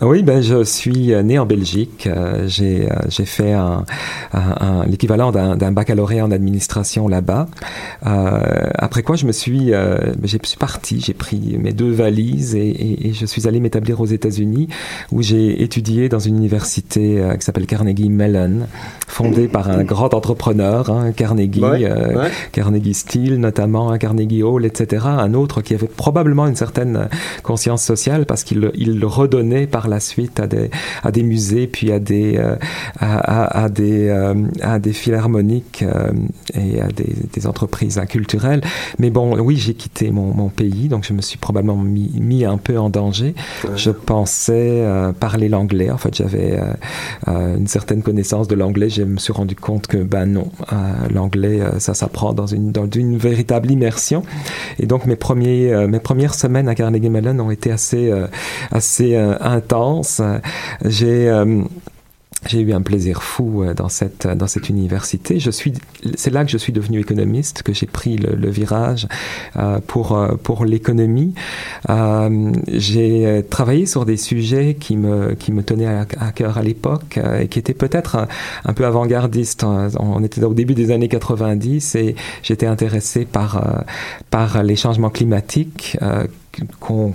[0.02, 2.08] Euh, Oui, ben je suis euh, né en Belgique.
[2.46, 2.88] J'ai
[3.26, 3.84] fait un,
[4.32, 7.48] un- un- l'équivalent d'un baccalauréat en administration là-bas.
[8.06, 11.00] Euh, après quoi, je me suis, euh, ben, j'ai- je suis parti.
[11.02, 14.68] J'ai pris mes deux valises et, et- et je suis allé m'établir aux États-Unis,
[15.12, 18.68] où j'ai étudié dans une université qui s'appelle Carnegie Mellon,
[19.08, 21.60] fondée par un grand entrepreneur, hein, Carnegie.
[21.64, 22.30] Ouais, euh, ouais.
[22.52, 25.06] Carnegie Steel notamment, à Carnegie Hall, etc.
[25.08, 27.06] Un autre qui avait probablement une certaine euh,
[27.44, 30.70] conscience sociale parce qu'il il le redonnait par la suite à des,
[31.04, 32.56] à des musées puis à des, euh,
[33.00, 36.12] à, à- à des, euh, à des philharmoniques euh,
[36.54, 38.62] et à des, des entreprises hein, culturelles.
[39.00, 42.44] Mais bon, oui, j'ai quitté mon, mon pays, donc je me suis probablement mis, mis
[42.46, 43.34] un peu en danger.
[43.76, 44.84] Je pensais
[45.20, 45.90] parler l'anglais.
[45.92, 46.60] En fait, j'avais
[47.28, 48.90] une certaine connaissance de l'anglais.
[48.90, 50.48] Je me suis rendu compte que, ben non,
[51.14, 54.24] l'anglais, ça s'apprend dans une, dans une véritable immersion.
[54.80, 58.28] Et donc, mes, premiers, euh, mes premières semaines à Carnegie Mellon ont été assez, euh,
[58.72, 60.22] assez euh, intenses.
[60.86, 61.32] J'ai.
[62.48, 65.38] J'ai eu un plaisir fou euh, dans cette dans cette université.
[66.16, 69.08] C'est là que je suis devenu économiste, que j'ai pris le, le virage
[69.58, 71.34] euh, pour euh, pour l'économie.
[72.68, 77.20] J'ai travaillé sur des sujets qui me qui me tenaient à, à cœur à l'époque
[77.40, 78.28] et qui étaient peut-être
[78.66, 79.64] un, peu avant-gardistes.
[79.64, 83.84] On était au début des années 90 et j'étais intéressé par
[84.30, 85.98] par les changements climatiques
[86.80, 87.14] qu'on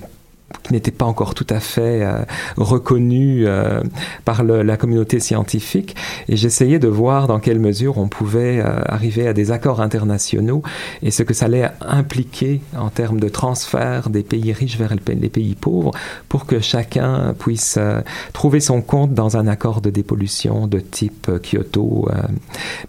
[0.62, 2.24] qui n'était pas encore tout à fait euh,
[2.56, 3.82] reconnu euh,
[4.24, 5.94] par le, la communauté scientifique
[6.28, 10.62] et j'essayais de voir dans quelle mesure on pouvait euh, arriver à des accords internationaux
[11.02, 15.28] et ce que ça allait impliquer en termes de transfert des pays riches vers les
[15.28, 15.92] pays pauvres
[16.28, 18.00] pour que chacun puisse euh,
[18.32, 22.08] trouver son compte dans un accord de dépollution de type Kyoto.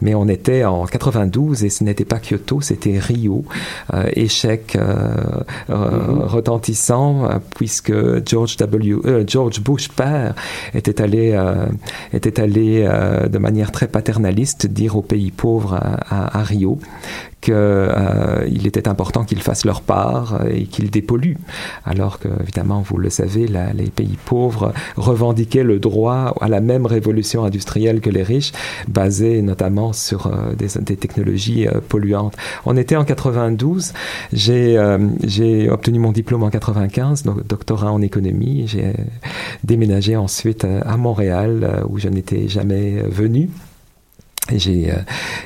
[0.01, 3.43] mais on était en 92 et ce n'était pas Kyoto, c'était Rio.
[4.13, 4.77] Échec
[5.69, 7.93] euh, retentissant puisque
[8.27, 8.95] George W.
[9.05, 10.35] euh, George Bush père
[10.73, 11.65] était allé euh,
[12.13, 16.79] euh, de manière très paternaliste dire aux pays pauvres à Rio
[17.41, 21.37] que euh, était important qu'ils fassent leur part euh, et qu'ils dépolluent.
[21.85, 26.85] Alors que évidemment vous le savez les pays pauvres revendiquaient le droit à la même
[26.85, 28.51] révolution industrielle que les riches
[28.87, 32.35] basée notamment sur euh, des, technologies polluantes.
[32.65, 33.93] On était en 92
[34.33, 38.67] j'ai obtenu mon diplôme en 95 donc doctorat en économie.
[38.67, 38.93] J'ai
[39.63, 43.49] déménagé ensuite à Montréal où je n'étais jamais venu
[44.51, 44.95] et j'ai euh,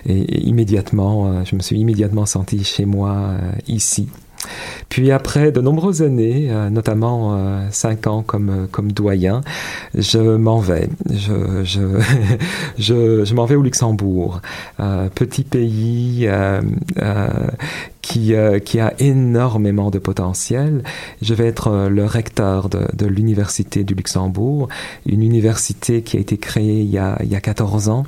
[0.08, 4.10] immédiatement, euh, je me suis immédiatement senti chez moi euh, ici.
[4.90, 9.40] Puis après de nombreuses années, notamment cinq ans comme comme doyen,
[9.96, 10.90] je m'en vais.
[11.10, 11.82] Je je
[12.78, 14.42] je, m'en vais au Luxembourg,
[15.16, 16.28] petit pays
[18.04, 20.84] qui euh, qui a énormément de potentiel.
[21.24, 24.68] Je vais être euh, le recteur de, de l'université du Luxembourg,
[25.08, 28.04] une université qui a été créée il y a il y a 14 ans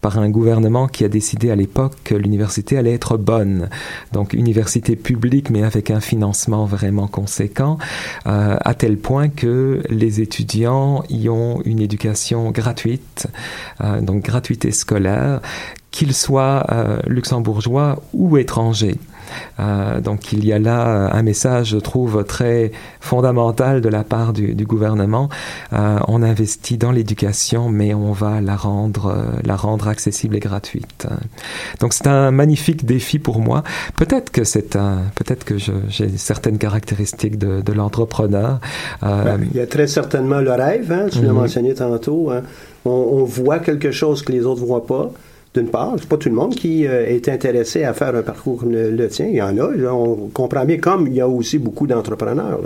[0.00, 3.68] par un gouvernement qui a décidé à l'époque que l'université allait être bonne.
[4.12, 7.76] Donc université publique mais avec un financement vraiment conséquent,
[8.26, 13.26] euh, à tel point que les étudiants y ont une éducation gratuite,
[13.82, 15.42] euh, donc gratuité scolaire
[15.90, 16.66] qu'ils soient
[17.06, 18.98] luxembourgeois ou étrangers.
[19.60, 24.04] Euh, donc il y a là euh, un message, je trouve, très fondamental de la
[24.04, 25.28] part du, gouvernement.
[25.72, 31.06] Euh, on investit dans l'éducation, mais on va la rendre, la rendre accessible et gratuite.
[31.80, 33.62] Donc c'est un magnifique défi pour moi.
[33.96, 38.60] Peut-être que c'est un, peut-être que j'ai certaines caractéristiques de, l'entrepreneur.
[39.02, 41.38] Ben, il y a très certainement le rêve, hein, tu l'as mhm.
[41.38, 42.30] mentionné tantôt.
[42.30, 42.42] Hein.
[42.84, 45.10] On, on, voit quelque chose que les autres ne voient pas
[45.54, 45.94] d'une part.
[45.98, 49.08] C'est pas tout le monde qui euh, est intéressé à faire un parcours comme le,
[49.08, 49.26] tien.
[49.26, 52.60] Il y en a, on comprend bien, comme il y a aussi beaucoup d'entrepreneurs.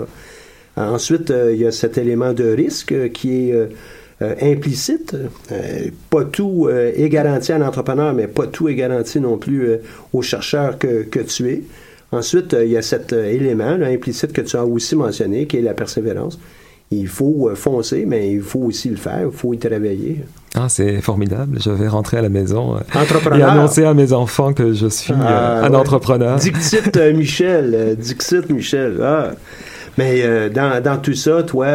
[0.77, 3.69] Ensuite, euh, il y a cet élément de risque euh, qui est
[4.43, 5.15] implicite.
[6.11, 9.79] pas tout est garanti à l'entrepreneur, mais pas tout est garanti non plus
[10.13, 11.63] au chercheur que, que, tu es.
[12.11, 15.73] Ensuite, il y a cet élément implicite que tu as aussi mentionné, qui est la
[15.73, 16.37] persévérance
[16.91, 20.25] il faut foncer, mais il faut aussi le faire, il faut y travailler.
[20.55, 21.59] Ah, c'est formidable.
[21.61, 25.13] Je vais rentrer à la maison euh, et annoncer à mes enfants que je suis
[25.13, 26.37] euh, ah, un entrepreneur.
[26.39, 27.97] Dixit euh, Michel.
[27.99, 28.99] Dixit Michel.
[29.03, 29.33] Ah.
[29.99, 31.67] Mais dans, tout ça, toi,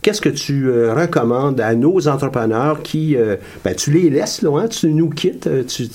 [0.00, 3.14] qu'est-ce que tu recommandes à nos entrepreneurs qui,
[3.62, 5.86] ben, tu les laisses, là, hein, tu nous quittes, tu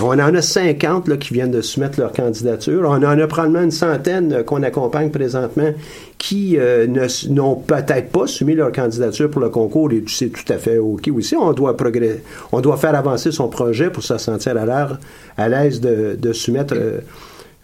[0.00, 2.82] on en a 50 là, qui viennent de soumettre leur candidature.
[2.84, 5.72] On en a probablement une centaine euh, qu'on accompagne présentement
[6.18, 6.86] qui euh,
[7.28, 11.08] n'ont peut-être pas soumis leur candidature pour le concours et c'est tout à fait OK
[11.14, 11.36] aussi.
[11.36, 16.32] On doit, progresser, on doit faire avancer son projet pour se sentir à l'aise de,
[16.32, 16.74] soumettre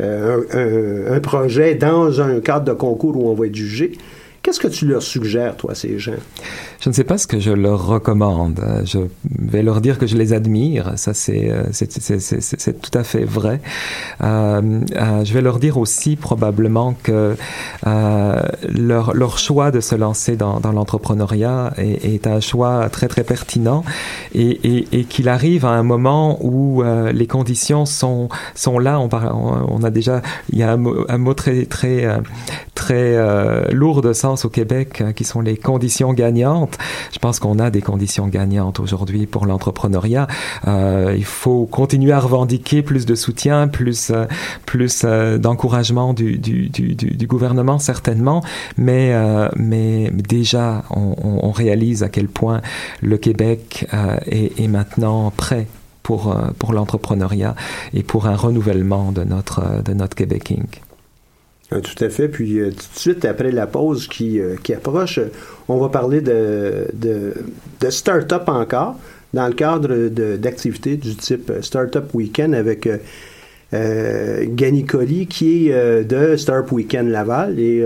[0.01, 3.93] euh, un, un, projet dans un cadre de concours où on va être jugé.
[4.43, 6.13] Qu'est-ce que tu leur suggères, toi, ces gens?
[6.81, 8.61] Je ne sais pas ce que je leur recommande.
[8.85, 9.01] Je
[9.39, 10.95] vais leur dire que je les admire.
[10.97, 11.65] Ça, c'est, euh,
[12.73, 13.61] tout à fait vrai.
[14.23, 17.37] Euh, euh, je vais leur dire aussi probablement que
[17.87, 23.85] euh, leur, choix de se lancer dans, l'entrepreneuriat est, un choix très, très pertinent
[24.35, 29.01] et, qu'il arrive à un moment où euh, les conditions sont, sont là.
[29.01, 32.07] On, a déjà, il y a un un mot très, très,
[32.75, 36.79] très lourd de sens au Québec qui sont les conditions gagnantes.
[37.13, 40.27] Je pense qu'on a des conditions gagnantes aujourd'hui pour l'entrepreneuriat.
[40.67, 44.27] Euh, il faut continuer à revendiquer plus de soutien, plus, euh,
[44.67, 48.43] plus euh, d'encouragement du, du, gouvernement, certainement,
[48.77, 49.15] mais,
[49.57, 52.61] mais déjà, on, on, réalise à quel point
[53.03, 53.87] le Québec
[54.27, 55.67] est, est maintenant prêt
[56.03, 57.55] pour, pour l'entrepreneuriat
[57.95, 60.90] et pour un renouvellement de notre, de notre Québec Inc.
[61.73, 62.29] Ah, tout à fait.
[62.29, 65.21] Puis euh, tout de suite après la pause qui, euh, qui approche,
[65.69, 67.35] on va parler de, de,
[67.81, 68.99] de start-up encore
[69.33, 72.89] dans le cadre d'activités du type Startup Weekend avec
[73.73, 77.85] euh, Gany Colli qui est de Startup Weekend Laval et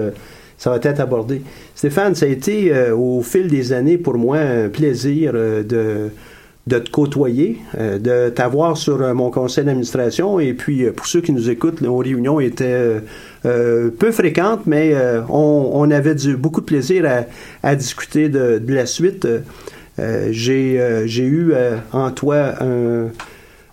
[0.56, 1.42] ça va être abordé.
[1.74, 6.08] Stéphane, ça a été au fil des années pour moi un plaisir de
[6.66, 10.40] de te côtoyer, euh, de t'avoir sur euh, mon conseil d'administration.
[10.40, 13.00] Et puis, euh, pour ceux qui nous écoutent, nos réunions étaient
[13.42, 14.94] peu fréquentes, mais
[15.28, 17.24] on, on, avait du, beaucoup de plaisir à,
[17.68, 19.28] à discuter de, de, la suite.
[20.30, 20.78] J'ai
[21.18, 21.52] eu
[21.92, 23.08] en toi un,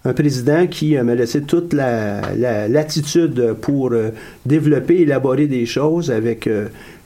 [0.03, 2.83] un président qui m'a laissé toute la, la
[3.61, 3.93] pour
[4.45, 6.49] développer, élaborer des choses avec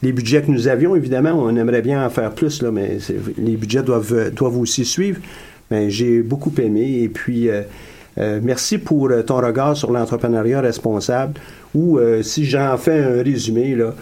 [0.01, 0.95] les budgets que nous avions.
[0.95, 2.97] Évidemment, on aimerait bien en faire plus, là, mais
[3.37, 5.19] les budgets doivent, doivent aussi suivre.
[5.71, 7.01] Ben, j'ai beaucoup aimé.
[7.01, 7.61] Et puis, euh,
[8.17, 11.39] euh, merci pour euh, ton regard sur l'entrepreneuriat responsable.
[11.73, 13.93] Ou si j'en fais un résumé, là,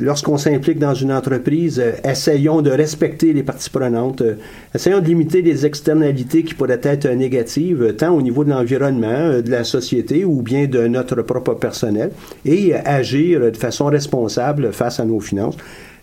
[0.00, 4.22] lorsqu'on s'implique dans une entreprise, essayons de respecter les parties prenantes,
[4.74, 9.50] essayons de limiter les externalités qui pourraient être négatives, tant au niveau de l'environnement, de
[9.50, 12.12] la société ou bien de notre propre personnel,
[12.46, 15.58] et agir de façon responsable face à nos finances.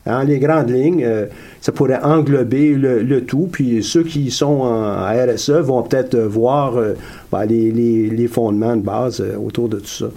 [0.07, 1.25] En les grandes lignes, euh,
[1.61, 3.49] ça pourrait englober le, tout.
[3.51, 6.93] Puis ceux qui sont en RSE vont peut-être voir euh,
[7.31, 10.09] ben, les, fondements de base euh, autour de tout ça.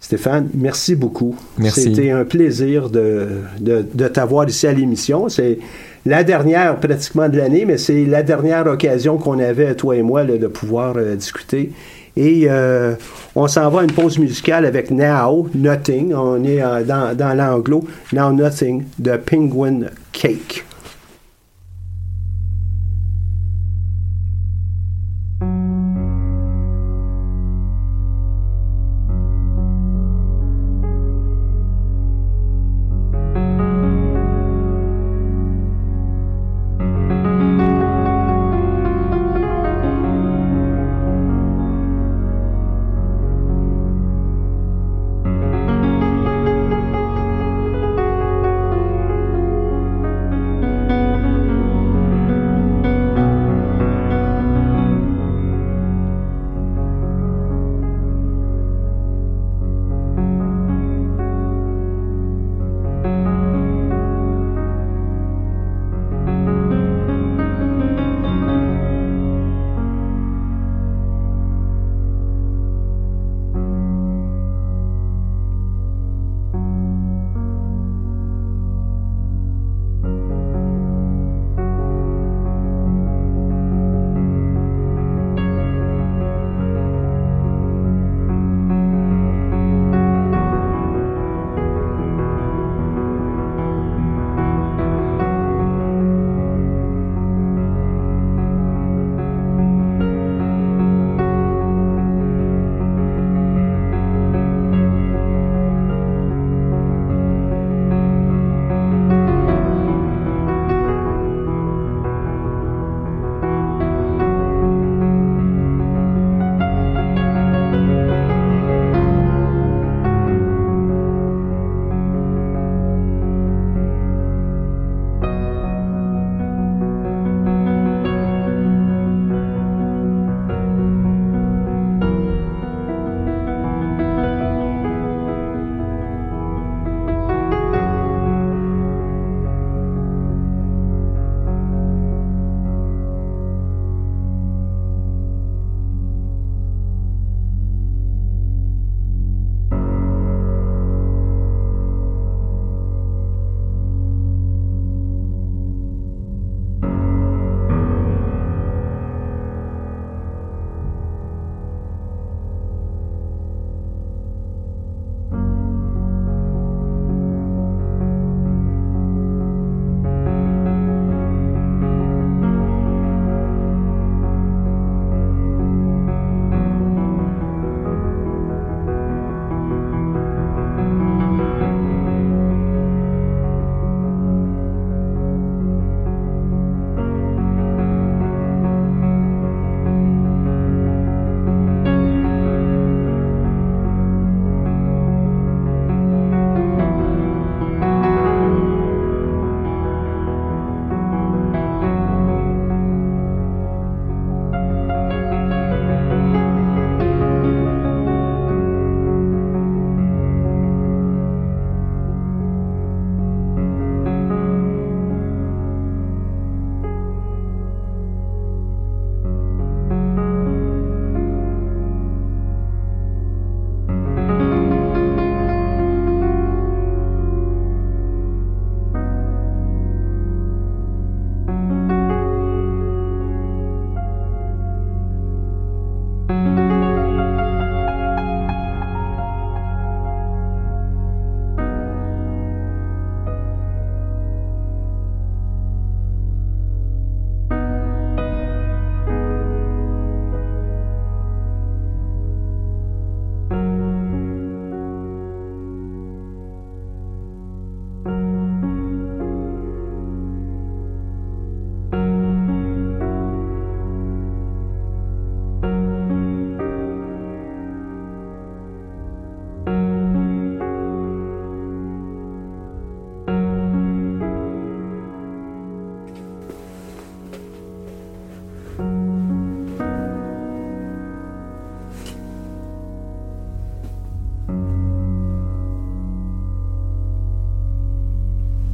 [0.00, 1.36] Stéphane, merci beaucoup.
[1.58, 1.82] Merci.
[1.82, 3.28] C'était un plaisir de,
[3.60, 5.28] de t'avoir ici à l'émission.
[5.28, 5.58] C'est
[6.04, 10.24] la dernière pratiquement de l'année, mais c'est la dernière occasion qu'on avait, toi et moi,
[10.24, 11.70] de pouvoir discuter.
[12.16, 12.94] Et euh,
[13.34, 16.14] on s'en va à une pause musicale avec Now Nothing.
[16.14, 17.84] On est euh, dans, dans l'anglo.
[18.12, 20.64] Now Nothing de Penguin Cake.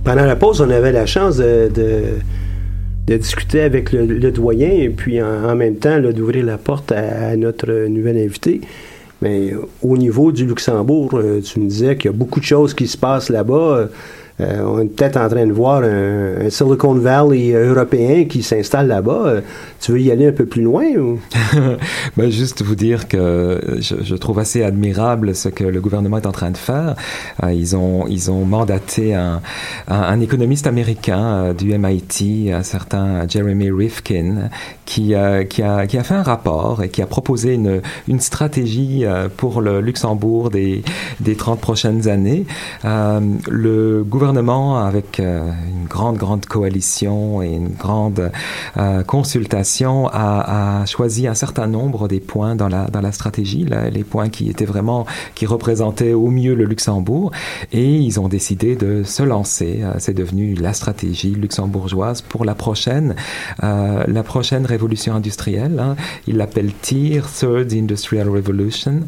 [0.09, 1.69] Pendant la pause, on avait la chance de,
[3.07, 8.17] discuter avec le, doyen et puis en, même temps d'ouvrir la porte à, notre nouvel
[8.17, 8.63] invité.
[9.21, 9.53] Mais
[9.83, 12.87] au niveau du Luxembourg, euh, tu me disais qu'il y a beaucoup de choses qui
[12.87, 13.91] se passent là-bas.
[14.41, 19.23] Euh, on est peut-être en train de voir un, Silicon Valley européen qui s'installe là-bas.
[19.27, 19.41] Euh,
[19.81, 21.19] tu veux y aller un peu plus loin ou?
[22.17, 26.33] ben, juste vous dire que je, trouve assez admirable ce que le gouvernement est en
[26.33, 26.95] train de faire.
[27.43, 29.41] Euh, ils ont ils ont mandaté un,
[29.89, 34.51] un, économiste américain du MIT, un certain Jeremy Rifkin,
[34.85, 35.15] qui
[35.49, 39.05] qui a qui a fait un rapport et qui a proposé une une stratégie
[39.37, 40.83] pour le Luxembourg des
[41.21, 42.47] des 30 prochaines années.
[42.85, 48.31] le gouvernement gouvernement, avec euh, une grande, grande coalition et une grande
[48.77, 54.05] euh, consultation, a, choisi un certain nombre des points dans la, dans la stratégie, les
[54.05, 57.33] points qui étaient vraiment, qui représentaient au mieux le Luxembourg,
[57.73, 59.81] et ils ont décidé de se lancer.
[59.83, 63.15] Euh, c'est devenu la stratégie luxembourgeoise pour la prochaine,
[63.63, 65.79] la prochaine révolution industrielle.
[65.81, 65.97] Hein.
[66.27, 69.01] Ils l'appellent TIR, Third Industrial Revolution,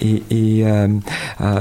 [0.00, 0.64] et, et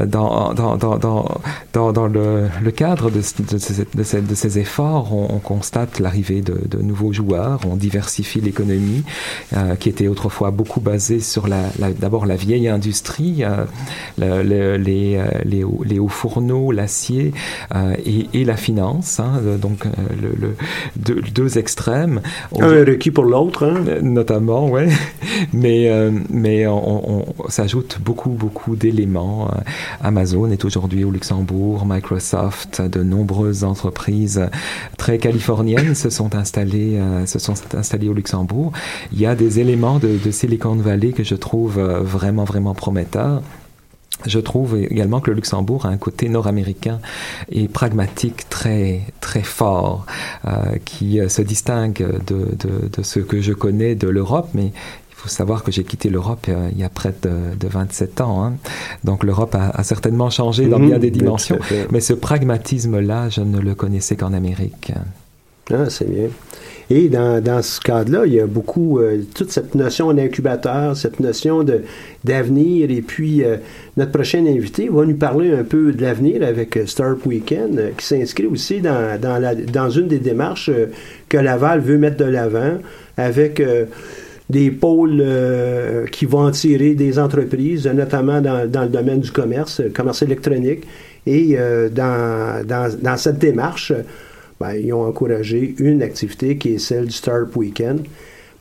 [0.06, 6.82] dans, dans, dans, dans le, le cadre de, de, ces, efforts, on, constate l'arrivée de,
[6.82, 9.04] nouveaux joueurs, on diversifie l'économie
[9.56, 11.64] euh, qui était autrefois beaucoup basée sur la,
[12.00, 13.66] d'abord la vieille industrie, euh,
[14.44, 17.34] les, euh, les, les, hauts fourneaux, l'acier
[18.34, 19.86] et, la finance, hein, donc
[20.22, 20.56] le,
[20.98, 22.22] deux, extrêmes.
[22.60, 23.66] Un requis pour l'autre.
[23.66, 24.02] Hein?
[24.02, 24.72] Notamment.
[25.54, 25.90] Mais,
[26.30, 29.50] mais on, on s'ajoute beaucoup, beaucoup d'éléments.
[30.02, 32.35] Amazon est aujourd'hui au Luxembourg, Microsoft,
[32.80, 34.50] de nombreuses entreprises
[34.98, 38.72] très californiennes se sont installées, euh, se sont installées au Luxembourg.
[39.12, 43.42] Il y a des éléments de, Silicon Valley que je trouve euh, vraiment, vraiment prometteurs.
[44.26, 47.00] Je trouve également que le Luxembourg a un côté nord-américain
[47.52, 50.06] et pragmatique très très fort
[50.48, 54.72] euh, qui se distingue de, de, ce que je connais de l'Europe, mais
[55.16, 58.44] faut savoir que j'ai quitté l'Europe euh, il y a près de, 27 ans.
[58.44, 58.54] Hein.
[59.04, 61.02] Donc l'Europe a, certainement changé dans bien mhm.
[61.02, 61.58] des dimensions.
[61.92, 64.92] Mais ce pragmatisme-là, je ne le connaissais qu'en Amérique.
[65.72, 66.28] Ah, c'est bien.
[66.92, 71.20] Et dans, dans ce cadre-là, il y a beaucoup, euh, toute cette notion d'incubateur, cette
[71.20, 71.82] notion de,
[72.24, 72.92] d'avenir.
[72.92, 73.58] Et puis, euh,
[73.98, 78.46] notre prochain invité va nous parler un peu de l'avenir avec Startup Weekend, qui s'inscrit
[78.46, 80.70] aussi dans, dans, la, dans une des démarches
[81.30, 82.78] que Laval veut mettre de l'avant
[83.18, 83.60] avec
[84.50, 89.32] des pôles euh, qui vont en tirer des entreprises, notamment dans, dans, le domaine du
[89.32, 90.84] commerce, commerce électronique.
[91.26, 93.92] Et euh, dans, dans, dans, cette démarche,
[94.60, 98.02] ben, ils ont encouragé une activité qui est celle du Startup Weekend.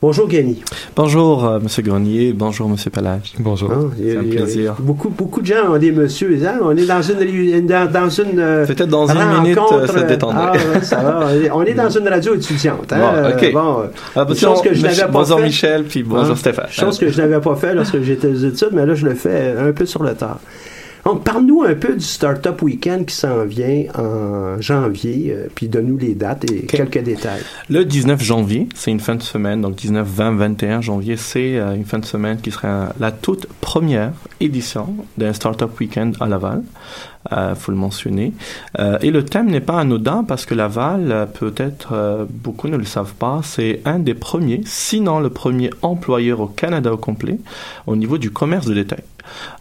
[0.01, 0.61] Bonjour Gany.
[0.95, 3.33] Bonjour euh, Monsieur Grenier, bonjour Monsieur Palage.
[3.39, 3.71] Bonjour.
[3.71, 4.75] Ah, c'est un plaisir.
[4.79, 6.37] Beaucoup, beaucoup de gens ont des monsieur.
[6.45, 6.59] Hein?
[6.61, 10.59] On est dans une dans, dans une peut-être dans une minute euh, ça détendrait.
[10.75, 11.29] Ah, ça va.
[11.53, 12.91] On est dans une radio étudiante.
[12.91, 12.99] Hein?
[12.99, 13.53] Bon, ok.
[13.53, 13.77] Bon,
[14.15, 16.35] ah, chose que je n'avais pas bonjour Michel puis bonjour hein?
[16.35, 16.67] Stéphane.
[16.69, 19.55] Chose que je n'avais pas fait lorsque j'étais aux études, mais là je le fais
[19.57, 20.39] un peu sur le tard.
[21.05, 25.99] Donc, parle-nous un peu du Startup Weekend qui s'en vient en janvier, euh, puis donne-nous
[25.99, 27.43] les dates et quelques détails.
[27.69, 31.75] Le 19 janvier, c'est une fin de semaine, donc 19, 20, 21 janvier, c'est euh,
[31.75, 36.63] une fin de semaine qui sera la toute première édition d'un Startup Weekend à Laval.
[37.33, 38.33] Euh, faut le mentionner.
[38.77, 43.15] Euh, et le thème n'est pas anodin parce que Laval, peut-être beaucoup ne le savent
[43.15, 47.39] pas, c'est un des premiers, sinon le premier employeur au Canada au complet
[47.87, 49.03] au niveau du commerce de détail.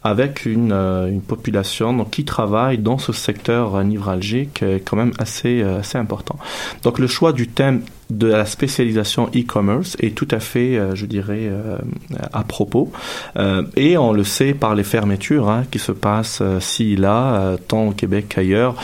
[0.02, 5.96] avec une, euh, population donc, qui travaille dans ce secteur névralgique quand même assez, assez
[5.96, 6.38] important.
[6.82, 7.80] Donc le choix du thème
[8.10, 11.78] de la spécialisation e-commerce est tout à fait, euh, je dirais, euh,
[12.32, 12.92] à propos.
[13.36, 17.56] Euh, et on le sait par les fermetures hein, qui se passent ci et là,
[17.68, 18.76] tant au Québec qu'ailleurs,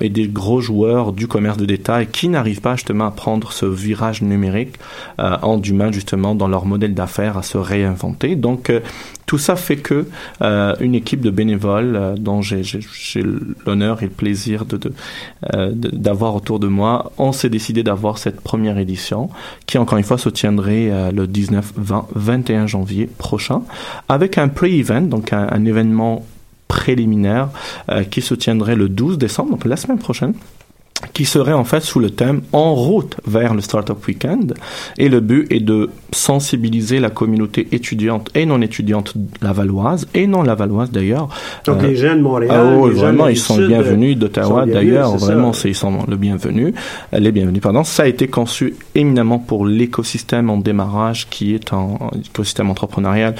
[0.00, 3.66] et des gros joueurs du commerce de détail qui n'arrivent pas justement à prendre ce
[3.66, 4.76] virage numérique,
[5.18, 8.36] ont du mal justement dans leur modèle d'affaires à se réinventer.
[8.36, 8.70] Donc
[9.32, 10.04] tout ça fait que
[10.42, 12.62] euh, une équipe de bénévoles euh, dont j'ai
[13.64, 14.66] l'honneur et le plaisir
[15.54, 19.30] euh, d'avoir autour de moi, on s'est décidé d'avoir cette première édition
[19.64, 23.62] qui encore une fois se tiendrait le 19, 20, 21 janvier prochain
[24.10, 26.26] avec un pre-event, donc un, événement
[26.68, 27.48] préliminaire
[28.10, 30.34] qui se tiendrait le 12 décembre, donc la semaine prochaine
[31.12, 34.54] qui serait en fait sous le thème En route vers le Startup Weekend.
[34.98, 40.42] Et le but est de sensibiliser la communauté étudiante et non étudiante lavalloise, et non
[40.42, 41.28] lavalloise d'ailleurs.
[41.66, 42.50] Donc les jeunes de Montréal.
[42.54, 45.16] Ah, oh, vraiment, ils sont bienvenus d'Ottawa d'ailleurs.
[45.16, 46.74] Vraiment, ils sont le bienvenus.
[47.12, 47.84] Les bienvenus, pardon.
[47.84, 53.34] Ça a été conçu éminemment pour l'écosystème en démarrage qui est en écosystème entrepreneurial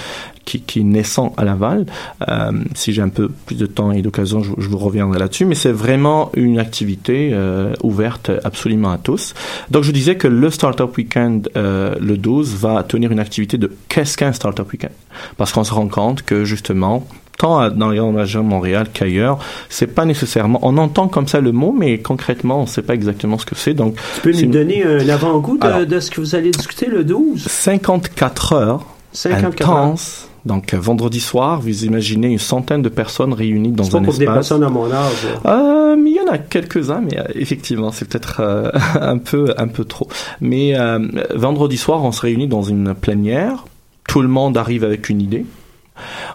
[0.44, 1.86] qui, qui naissant à Laval.
[2.28, 5.44] Euh, si j'ai un peu plus de temps et d'occasion, je, je, vous reviendrai là-dessus.
[5.44, 9.34] Mais c'est vraiment une activité euh, ouverte absolument à tous.
[9.70, 13.72] Donc je disais que le Startup Weekend, euh, le 12, va tenir une activité de
[13.88, 14.92] qu'est-ce qu'un Startup Weekend?
[15.36, 17.06] Parce qu'on se rend compte que justement,
[17.38, 19.38] tant dans les grandes régions de Montréal qu'ailleurs,
[19.68, 20.58] c'est pas nécessairement.
[20.62, 23.54] On entend comme ça le mot, mais concrètement, on ne sait pas exactement ce que
[23.54, 23.74] c'est.
[23.74, 27.04] Donc, tu peux nous donner un avant-goût de, de, ce que vous allez discuter le
[27.04, 30.28] 12 54 heures 54 intenses.
[30.44, 34.24] Donc vendredi soir, vous imaginez une centaine de personnes réunies dans un pas pour des
[34.24, 35.26] personnes à mon âge.
[35.46, 35.82] Euh,
[36.12, 38.70] il y en a quelques-uns, mais euh, effectivement, c'est peut-être euh,
[39.00, 40.08] un peu un peu trop.
[40.40, 40.98] Mais euh,
[41.34, 43.64] vendredi soir, on se réunit dans une plénière.
[44.08, 45.46] Tout le monde arrive avec une idée.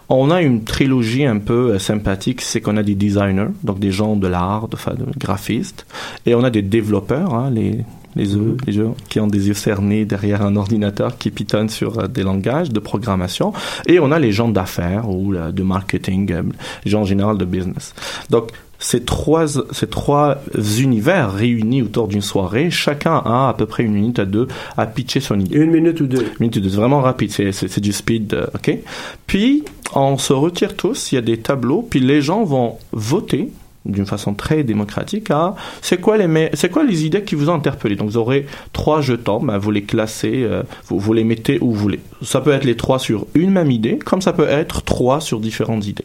[0.08, 4.16] On a une trilogie un peu sympathique, c'est qu'on a des designers, donc des gens
[4.16, 5.84] de l'art, de, de graphistes,
[6.26, 7.84] et on a des développeurs, hein, les
[8.16, 11.98] les, œufs, les gens qui ont des yeux cernés derrière un ordinateur qui pitonnent sur
[11.98, 13.52] euh, des langages de programmation.
[13.86, 16.42] Et on a les gens d'affaires ou de marketing, euh,
[16.84, 17.94] les gens en général de business.
[18.30, 18.50] Donc,
[18.80, 20.38] ces trois, ces trois
[20.78, 24.46] univers réunis autour d'une soirée, chacun a à peu près une minute à deux
[24.76, 25.56] à pitcher son idée.
[25.56, 26.20] Une minute ou deux.
[26.20, 28.78] Une minute ou deux, c'est vraiment rapide, c'est du speed, euh, ok.
[29.26, 29.64] Puis
[29.94, 33.50] on se retire tous, il y a des tableaux, puis les gens vont voter
[33.88, 37.54] d'une façon très démocratique à c'est quoi les c'est quoi les idées qui vous ont
[37.54, 37.96] interpellé?
[37.96, 41.72] Donc vous aurez trois jetons, ben, vous les classez, euh, vous, vous les mettez où
[41.72, 42.00] vous voulez.
[42.22, 45.40] Ça peut être les trois sur une même idée, comme ça peut être trois sur
[45.40, 46.04] différentes idées.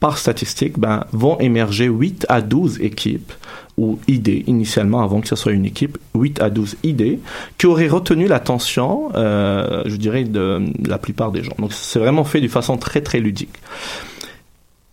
[0.00, 3.32] Par statistique, ben, vont émerger 8 à 12 équipes
[3.76, 7.20] ou idées initialement avant que ce soit une équipe, 8 à 12 idées
[7.58, 11.54] qui auraient retenu l'attention, euh, je dirais, de la plupart des gens.
[11.58, 13.56] Donc c'est vraiment fait d'une façon très très ludique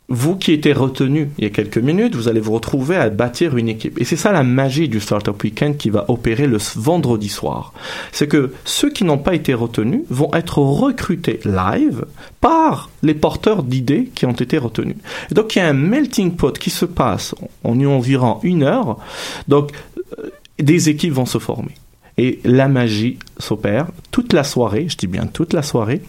[0.08, 3.58] vous qui étiez retenu il y a quelques minutes, vous allez vous retrouver à bâtir
[3.58, 4.00] une équipe.
[4.00, 7.74] Et c'est ça la magie du Startup Weekend qui va opérer le vendredi soir.
[8.12, 12.06] C'est que ceux qui n'ont pas été retenus vont être recrutés live
[12.40, 14.98] par les porteurs d'idées qui ont été retenus.
[15.32, 17.34] Et donc il y a un melting pot qui se passe
[17.64, 18.98] en environ une heure.
[19.48, 19.72] Donc
[20.20, 20.30] euh,
[20.60, 21.74] des équipes vont se former.
[22.18, 26.02] Et la magie s'opère toute la soirée, je dis bien toute la soirée,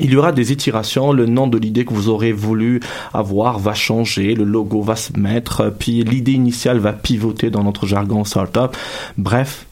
[0.00, 2.80] il y aura des itérations, le nom de l'idée que vous aurez voulu
[3.12, 7.86] avoir va changer, le logo va se mettre, puis l'idée initiale va pivoter dans notre
[7.86, 8.74] jargon startup.
[9.18, 9.66] Bref,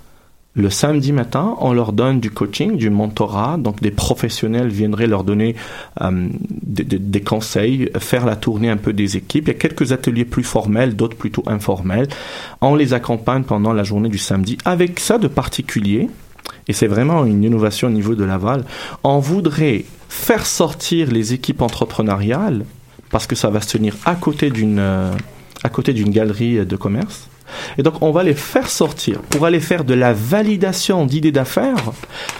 [0.55, 5.25] le samedi matin, on leur donne du coaching, du mentorat, donc des professionnels viendraient leur
[5.25, 5.55] donner
[6.03, 9.45] euh, des, des, conseils, faire la tournée un peu des équipes.
[9.47, 12.09] Il y a quelques ateliers plus formels, d'autres plutôt informels.
[12.61, 14.59] On les accompagne pendant la journée du samedi.
[14.65, 16.11] Avec ça de particulier,
[16.69, 18.65] et c'est vraiment une innovation au niveau de Laval,
[19.05, 19.85] on voudrait
[20.31, 22.65] faire sortir les équipes entrepreneuriales,
[23.11, 25.11] parce que ça va se tenir à côté d'une euh,
[25.65, 27.29] à côté d'une galerie de commerce.
[27.79, 31.91] Et donc, on va les faire sortir pour aller faire de la validation d'idées d'affaires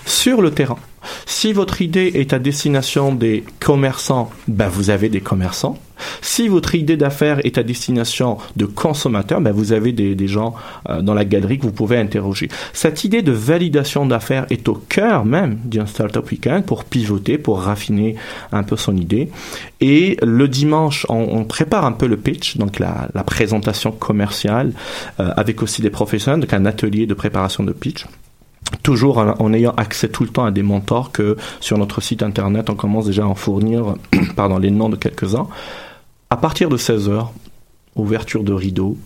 [0.07, 0.79] sur le terrain.
[1.27, 5.79] Si votre idée est à destination des commerçants, ben vous avez des commerçants.
[6.23, 10.55] Si votre idée d'affaires est à destination de consommateurs, ben vous avez des, gens
[10.89, 12.49] euh, dans la galerie que vous pouvez interroger.
[12.73, 17.61] Cette idée de validation d'affaires est au cœur même d'un Startup Weekend pour pivoter, pour
[17.61, 18.17] raffiner
[18.53, 19.31] un peu son idée.
[19.81, 24.73] Et le dimanche, on, prépare un peu le pitch, donc la, la présentation commerciale,
[25.19, 28.05] euh, avec aussi des professionnels, donc un atelier de préparation de pitch
[28.83, 32.71] toujours en, ayant accès tout le temps à des mentors que sur notre site internet
[32.71, 33.95] on commence déjà à en fournir
[34.37, 35.49] pardon, les noms de quelques-uns.
[36.31, 37.33] À partir de 16 heures,
[37.97, 38.97] ouverture de rideau,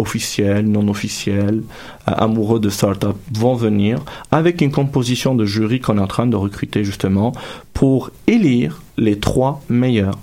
[0.00, 1.62] officiels, non officiels,
[2.08, 6.26] euh, amoureux de start-up vont venir avec une composition de jury qu'on est en train
[6.26, 7.32] de recruter justement
[7.74, 10.18] pour élire les trois meilleurs.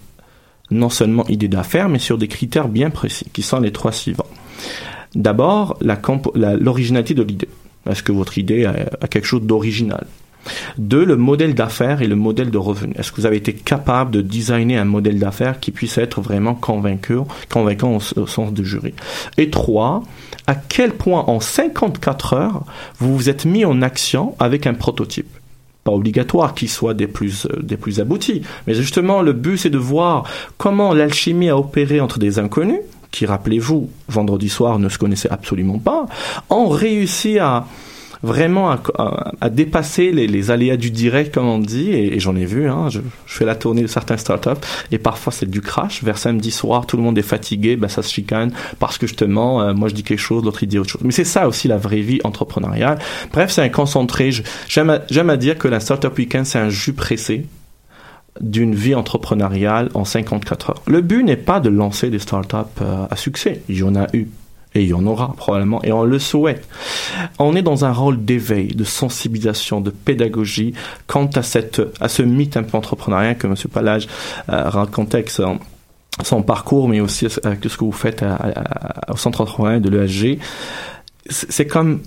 [0.70, 4.26] Non seulement idées d'affaires, mais sur des critères bien précis, qui sont les trois suivants.
[5.16, 5.80] D'abord,
[6.36, 7.48] l'originalité de l'idée.
[7.90, 10.06] Est-ce que votre idée a quelque chose d'original?
[10.78, 12.94] Deux, le modèle d'affaires et le modèle de revenu.
[12.98, 16.56] Est-ce que vous avez été capable de designer un modèle d'affaires qui puisse être vraiment
[16.56, 18.94] convaincant, convaincant au, sens du jury?
[19.38, 20.04] Et trois,
[20.48, 22.64] à quel point en 54 heures
[23.00, 25.28] vous vous êtes mis en action avec un prototype?
[25.84, 28.42] pas obligatoire qu'il soit des plus, euh, des plus aboutis.
[28.68, 30.26] Mais justement, le but, c'est de voir
[30.58, 32.82] comment l'alchimie a opéré entre des inconnus,
[33.26, 36.06] rappelez-vous, vendredi soir ne se connaissaient absolument pas,
[36.50, 37.66] ont réussi à,
[38.24, 38.76] vraiment
[39.42, 43.00] à, dépasser les, aléas du direct, comme on dit, et, j'en ai vu, hein, je,
[43.26, 46.04] fais la tournée de certains startups, et parfois c'est du crash.
[46.04, 49.62] Vers samedi soir, tout le monde est fatigué, ben ça se chicane, parce que justement,
[49.62, 51.02] euh, moi je dis quelque chose, l'autre il dit autre chose.
[51.04, 53.00] Mais c'est ça aussi la vraie vie entrepreneuriale.
[53.32, 54.32] Bref, c'est un concentré.
[54.68, 57.46] J'aime à, dire que la Startup Weekend, c'est un jus pressé
[58.42, 60.82] d'une vie entrepreneuriale en 54 heures.
[60.88, 63.62] Le but n'est pas de lancer des startups euh, à succès.
[63.70, 64.28] Il y en a eu
[64.76, 66.68] et il y en aura probablement, et on le souhaite.
[67.40, 70.74] On est dans un rôle d'éveil, de sensibilisation, de pédagogie
[71.08, 73.56] quant à, cette, à ce mythe un peu entrepreneurial que M.
[73.72, 74.08] Palage
[74.50, 75.60] euh, racontait avec son,
[76.44, 78.24] parcours, mais aussi avec ce que vous faites
[79.08, 80.40] au centre entrepreneurial de l'ESG.
[81.30, 82.02] C'est comme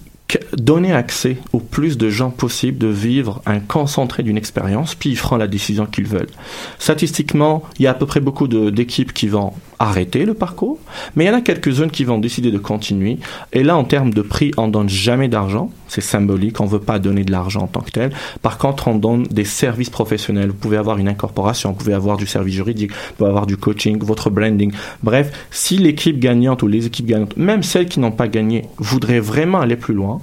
[0.57, 5.17] donner accès au plus de gens possible de vivre un concentré d'une expérience, puis ils
[5.17, 6.31] feront la décision qu'ils veulent.
[6.79, 10.79] Statistiquement, il y a à peu près beaucoup d'équipes qui vont arrêter le parcours,
[11.17, 13.19] mais il y en a quelques-unes qui vont décider de continuer.
[13.53, 15.73] Et là, en termes de prix, on donne jamais d'argent.
[15.89, 16.61] C'est symbolique.
[16.61, 18.13] On veut pas donner de l'argent en tant que tel.
[18.43, 20.51] Par contre, on donne des services professionnels.
[20.51, 23.57] Vous pouvez avoir une incorporation, vous pouvez avoir du service juridique, vous pouvez avoir du
[23.57, 24.71] coaching, votre branding.
[25.03, 29.19] Bref, si l'équipe gagnante ou les équipes gagnantes, même celles qui n'ont pas gagné, voudraient
[29.19, 30.21] vraiment aller plus loin,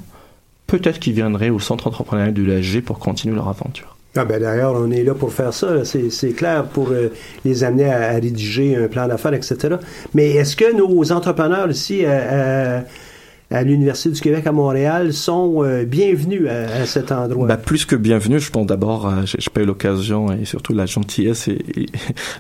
[0.67, 3.96] peut-être qu'ils viendraient au centre entrepreneurial du LSG pour continuer leur aventure.
[4.19, 5.85] Ah ben d'ailleurs, on est là pour faire ça.
[5.85, 7.09] C'est clair pour euh,
[7.45, 9.75] les amener à, rédiger un plan d'affaires, etc.
[10.15, 12.83] Mais est-ce que nos entrepreneurs ici à, à
[13.49, 17.47] l'Université du Québec à Montréal sont euh, bienvenus à, cet endroit.
[17.47, 20.85] Bah, plus que bienvenus, je pense d'abord, euh, j'ai pas eu l'occasion et surtout la
[20.85, 21.57] gentillesse et,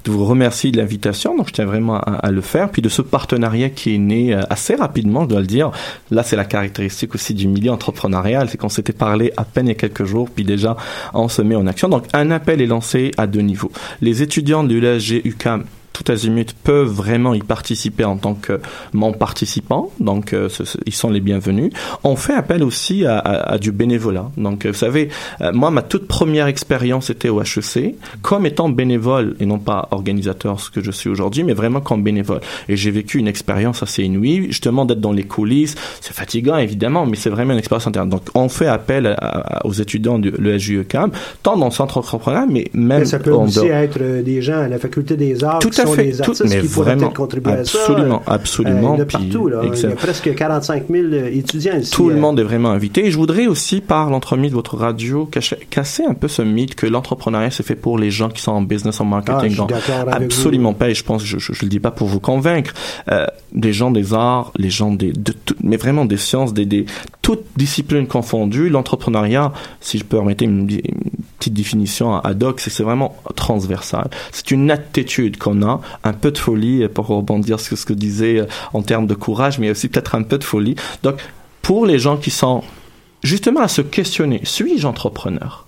[0.03, 1.37] de vous remercier de l'invitation.
[1.37, 4.41] Donc je tiens vraiment à, le faire, puis de ce partenariat qui est né euh,
[4.49, 5.71] assez rapidement, je dois le dire.
[6.11, 9.69] Là, c'est la caractéristique aussi du milieu entrepreneurial, c'est qu'on s'était parlé à peine il
[9.69, 10.75] y a quelques jours, puis déjà
[11.13, 11.87] on se met en action.
[11.87, 13.71] Donc un appel est lancé à deux niveaux.
[14.01, 15.63] Les étudiants de l'ULSG UCAM
[15.97, 18.59] tout azimut peuvent vraiment y participer en tant que
[18.93, 20.47] membres participants, donc euh,
[20.85, 21.71] ils sont les bienvenus.
[22.03, 24.29] On fait appel aussi à, à, du bénévolat.
[24.37, 25.09] Donc euh, vous savez,
[25.41, 29.87] euh, moi ma toute première expérience était au HEC comme étant bénévole et non pas
[29.89, 32.41] organisateur ce que je suis aujourd'hui, mais vraiment comme bénévole.
[32.69, 35.75] Et j'ai vécu une expérience assez inouïe, justement d'être dans les coulisses.
[36.01, 38.09] C'est fatigant évidemment, mais c'est vraiment une expérience interne.
[38.09, 39.17] Donc on fait appel
[39.63, 43.65] aux étudiants de l'ESJUECAM, tant dans le centre entrepreneur, mais même mais ça peut aussi
[43.65, 45.59] être des gens à la faculté des arts.
[45.59, 48.33] Tout à fait, tout, mais qui vraiment, contribuer absolument, à ça.
[48.33, 49.61] Absolument, euh, de partout, là.
[49.63, 51.91] Il y a presque 45 000 étudiants ici.
[51.91, 52.19] Tout le euh.
[52.19, 53.05] monde est vraiment invité.
[53.05, 55.29] Et je voudrais aussi, par l'entremise de votre radio,
[55.69, 58.61] casser un peu ce mythe que l'entrepreneuriat c'est fait pour les gens qui sont en
[58.61, 59.57] business, en marketing.
[59.89, 60.89] Ah, absolument pas.
[60.89, 62.73] Et je pense, je, je, je, le dis pas pour vous convaincre.
[63.11, 65.33] Euh, des gens des arts, les gens des, de,
[65.63, 66.85] mais vraiment des sciences, des, des
[67.21, 68.69] toutes disciplines confondues.
[68.69, 70.67] L'entrepreneuriat, si je peux remettre une,
[71.49, 74.09] définition ad hoc, c'est vraiment transversal.
[74.31, 78.39] C'est une attitude qu'on a un peu de folie, pour rebondir sur ce que disait
[78.39, 80.75] euh, en termes de courage, mais aussi peut-être un peu de folie.
[81.03, 81.15] Donc,
[81.61, 82.63] pour les gens qui sont
[83.23, 85.67] justement à se questionner, suis-je entrepreneur?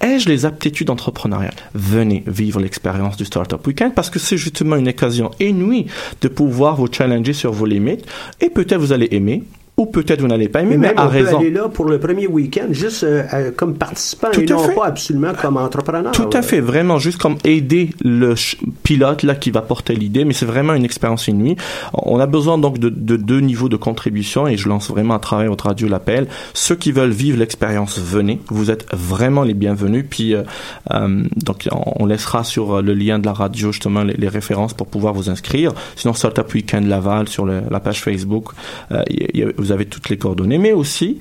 [0.00, 1.54] Ai-je les aptitudes entrepreneuriales?
[1.74, 5.86] Venez vivre l'expérience du Startup Weekend parce que c'est justement une occasion inouïe
[6.20, 8.04] de pouvoir vous challenger sur vos limites
[8.40, 9.44] et peut-être vous allez aimer,
[9.78, 11.30] ou peut-être vous n'allez pas aimer, mais, mais à raison.
[11.30, 14.86] Peut aller là pour le premier week-end, juste euh, euh, comme participant et non pas
[14.86, 16.10] absolument comme entrepreneur.
[16.12, 18.34] Tout à fait, vraiment juste comme aider le
[18.82, 21.56] pilote là qui va porter l'idée, mais c'est vraiment une expérience inouïe.
[21.92, 25.20] On a besoin donc de, de, deux niveaux de contribution et je lance vraiment à
[25.20, 26.26] travers votre radio l'appel.
[26.54, 28.40] Ceux qui veulent vivre l'expérience, venez.
[28.48, 30.04] Vous êtes vraiment les bienvenus.
[30.10, 30.42] Puis euh,
[30.90, 34.88] euh donc on laissera sur le lien de la radio justement les, les références pour
[34.88, 35.72] pouvoir vous inscrire.
[35.96, 38.50] Sinon Startup Weekend Laval sur le, la page Facebook,
[38.92, 41.18] euh, y a, vous vous avez toutes les coordonnées, mais aussi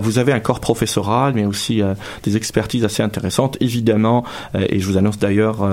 [0.00, 1.82] vous avez un corps professoral, mais aussi
[2.22, 4.24] des expertises assez intéressantes, évidemment,
[4.54, 5.66] et je vous annonce d'ailleurs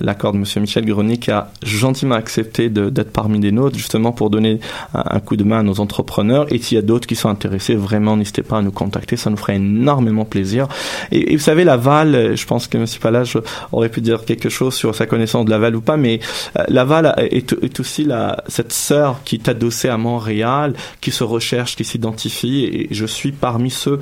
[0.00, 4.30] l'accord de Monsieur Michel Grenier qui a gentiment accepté d'être parmi les nôtres, justement pour
[4.30, 4.60] donner
[4.94, 6.52] un, coup de main à nos entrepreneurs.
[6.52, 9.30] Et s'il y a d'autres qui sont intéressés, vraiment, n'hésitez pas à nous contacter, ça
[9.30, 10.68] nous ferait énormément plaisir.
[11.12, 12.86] Et, vous savez, Laval, je pense que M.
[13.00, 13.38] Palage
[13.72, 16.20] aurait pu dire quelque chose sur sa connaissance de Laval ou pas, mais
[16.58, 21.19] euh, Laval est, est aussi la, cette sœur qui est adossée à Montréal, qui se
[21.24, 24.00] recherche, qui s'identifie, et je suis parmi ceux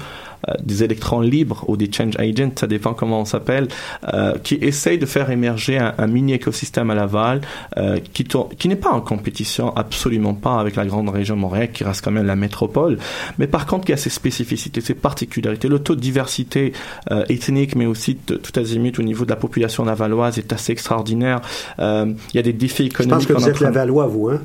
[0.63, 3.69] des électrons libres ou des change agents, ça dépend comment on s'appelle,
[4.13, 7.41] euh, qui essayent de faire émerger un, mini écosystème à Laval
[7.77, 8.27] euh, qui,
[8.59, 12.11] qui n'est pas en compétition absolument pas avec la grande région Montréal qui reste quand
[12.11, 12.99] même la métropole,
[13.39, 15.69] mais par contre qui a ses spécificités, ses particularités.
[15.69, 16.73] Le taux de diversité
[17.29, 21.41] ethnique, mais aussi de, tout azimut au niveau de la population lavalloise est assez extraordinaire.
[21.79, 23.29] il y a des défis économiques.
[23.29, 24.41] Je pense que vous êtes lavallois, vous, hein?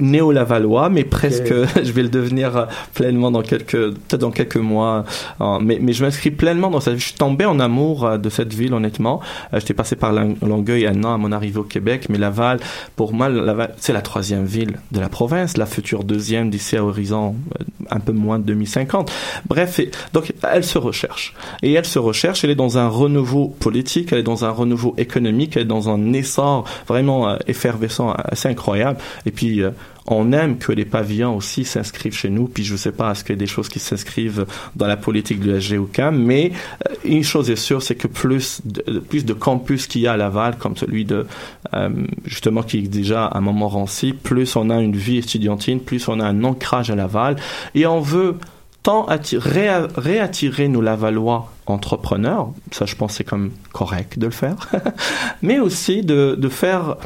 [0.00, 5.04] Néo-lavallois, mais presque, je vais le devenir pleinement dans quelques, peut-être dans quelques mois
[5.40, 6.94] mais, mais je m'inscris pleinement dans ça.
[6.94, 9.20] Je suis tombé en amour euh, de cette ville, honnêtement.
[9.52, 12.60] Euh, j'étais passé par Longueuil un an à mon arrivée au Québec, mais Laval,
[12.96, 16.84] pour moi, Laval, c'est la troisième ville de la province, la future deuxième d'ici à
[16.84, 19.10] horizon euh, un peu moins de 2050.
[19.48, 19.80] Bref,
[20.12, 21.34] donc elle se recherche.
[21.62, 24.94] Et elle se recherche, elle est dans un renouveau politique, elle est dans un renouveau
[24.98, 28.98] économique, elle est dans un essor vraiment effervescent, assez incroyable.
[29.26, 29.62] Et puis,
[30.10, 32.48] on aime que les pavillons aussi s'inscrivent chez nous.
[32.48, 34.96] Puis je ne sais pas, est-ce qu'il y a des choses qui s'inscrivent dans la
[34.96, 36.52] politique de la GOCAM, mais
[36.88, 40.12] euh, une chose est sûre, c'est que plus de, plus de campus qu'il y a
[40.12, 41.26] à Laval, comme celui de,
[41.74, 41.90] euh,
[42.24, 46.24] justement, qui est déjà à Montmorency, plus on a une vie étudiantine, plus on a
[46.24, 47.36] un ancrage à Laval.
[47.74, 48.36] Et on veut
[48.82, 54.56] tant réattirer nos Lavallois entrepreneurs, ça je pense c'est comme correct de le faire,
[55.42, 56.96] mais aussi de, de faire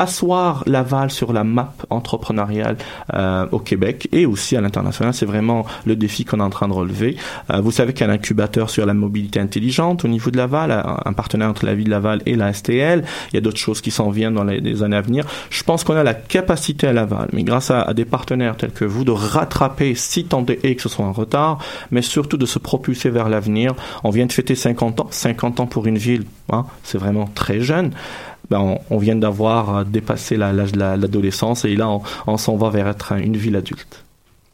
[0.00, 2.76] asseoir Laval sur la map entrepreneuriale
[3.12, 5.12] euh, au Québec et aussi à l'international.
[5.12, 7.16] C'est vraiment le défi qu'on est en train de relever.
[7.52, 10.38] Euh, vous savez qu'il y a un incubateur sur la mobilité intelligente au niveau de
[10.38, 13.04] Laval, un partenaire entre la ville de Laval et la STL.
[13.30, 15.26] Il y a d'autres choses qui s'en viennent dans les, années à venir.
[15.50, 18.86] Je pense qu'on a la capacité à Laval, mais grâce à, des partenaires tels que
[18.86, 21.58] vous, de rattraper si tant est que ce soit en retard,
[21.90, 23.74] mais surtout de se propulser vers l'avenir.
[24.02, 27.60] On vient de fêter 50 ans, 50 ans pour une ville, hein, c'est vraiment très
[27.60, 27.90] jeune.
[28.50, 31.88] Ben, on, vient d'avoir euh, dépassé l'âge de l'adolescence et là,
[32.26, 34.04] on, s'en va vers être une ville adulte.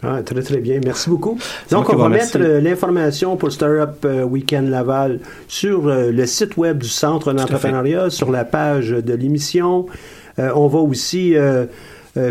[0.03, 1.39] Ah, très très bien, merci beaucoup.
[1.71, 6.83] Donc on va mettre euh, l'information pour Startup euh, Weekend Laval sur le site web
[6.83, 9.87] du Centre d'entrepreneuriat, sur la page de l'émission.
[10.37, 11.35] on va aussi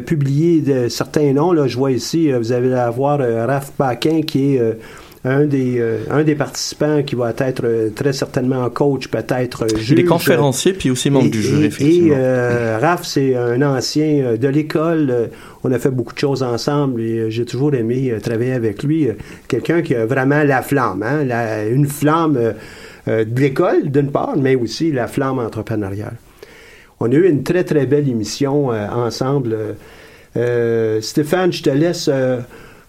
[0.05, 1.51] publier de, certains noms.
[1.51, 4.77] Là, je vois ici, vous allez avoir Raph Paquin qui est
[5.25, 9.77] un des, euh, un des participants qui va être euh, très certainement coach, peut-être euh,
[9.77, 9.91] juge.
[9.91, 12.15] Il est conférencier, puis aussi membre du jury, effectivement.
[12.15, 15.31] Et Raph, c'est un ancien de l'école.
[15.63, 19.07] On a fait beaucoup de choses ensemble et j'ai toujours aimé travailler avec lui.
[19.47, 21.25] Quelqu'un qui a vraiment la flamme, hein,
[21.71, 22.53] une flamme
[23.07, 26.17] de l'école, d'une part, mais aussi la flamme entrepreneuriale.
[26.99, 29.57] On a eu une très, très belle émission ensemble.
[31.01, 32.09] Stéphane, je te laisse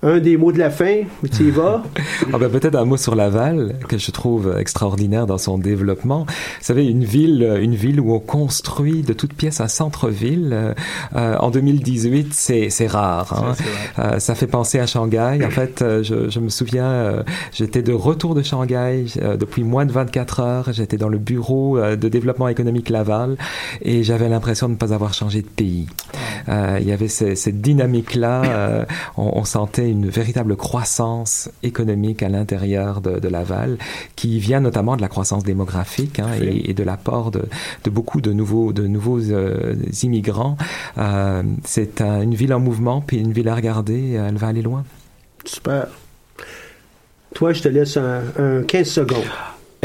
[0.06, 1.02] un des mots de la fin,
[1.36, 1.82] tu y vas?
[2.32, 6.26] ah ben, peut-être un mot sur Laval, que je trouve extraordinaire dans son développement.
[6.26, 10.74] Vous savez, une ville, une ville où on construit de toutes pièces un centre-ville,
[11.14, 13.32] euh, en 2018, c'est, rare.
[13.32, 13.54] Hein?
[13.98, 15.40] Euh, ça fait penser à Shanghai.
[15.44, 19.06] En fait, euh, je, je me souviens, euh, j'étais de retour de Shanghai
[19.38, 20.72] depuis moins de 24 heures.
[20.72, 23.36] J'étais dans le bureau de développement économique Laval
[23.82, 25.86] et j'avais l'impression de ne pas avoir changé de pays.
[26.48, 28.86] il y avait cette dynamique-là.
[29.16, 33.78] on, on sentait une véritable croissance économique à l'intérieur de, Laval,
[34.14, 37.48] qui vient notamment de la croissance démographique hein, et, de l'apport de,
[37.90, 40.56] beaucoup de nouveaux, de nouveaux euh, immigrants.
[40.98, 44.84] Euh, c'est une ville en mouvement, puis une ville à regarder, elle va aller loin.
[45.44, 45.86] Super.
[47.34, 49.24] Toi, je te laisse un 15 secondes.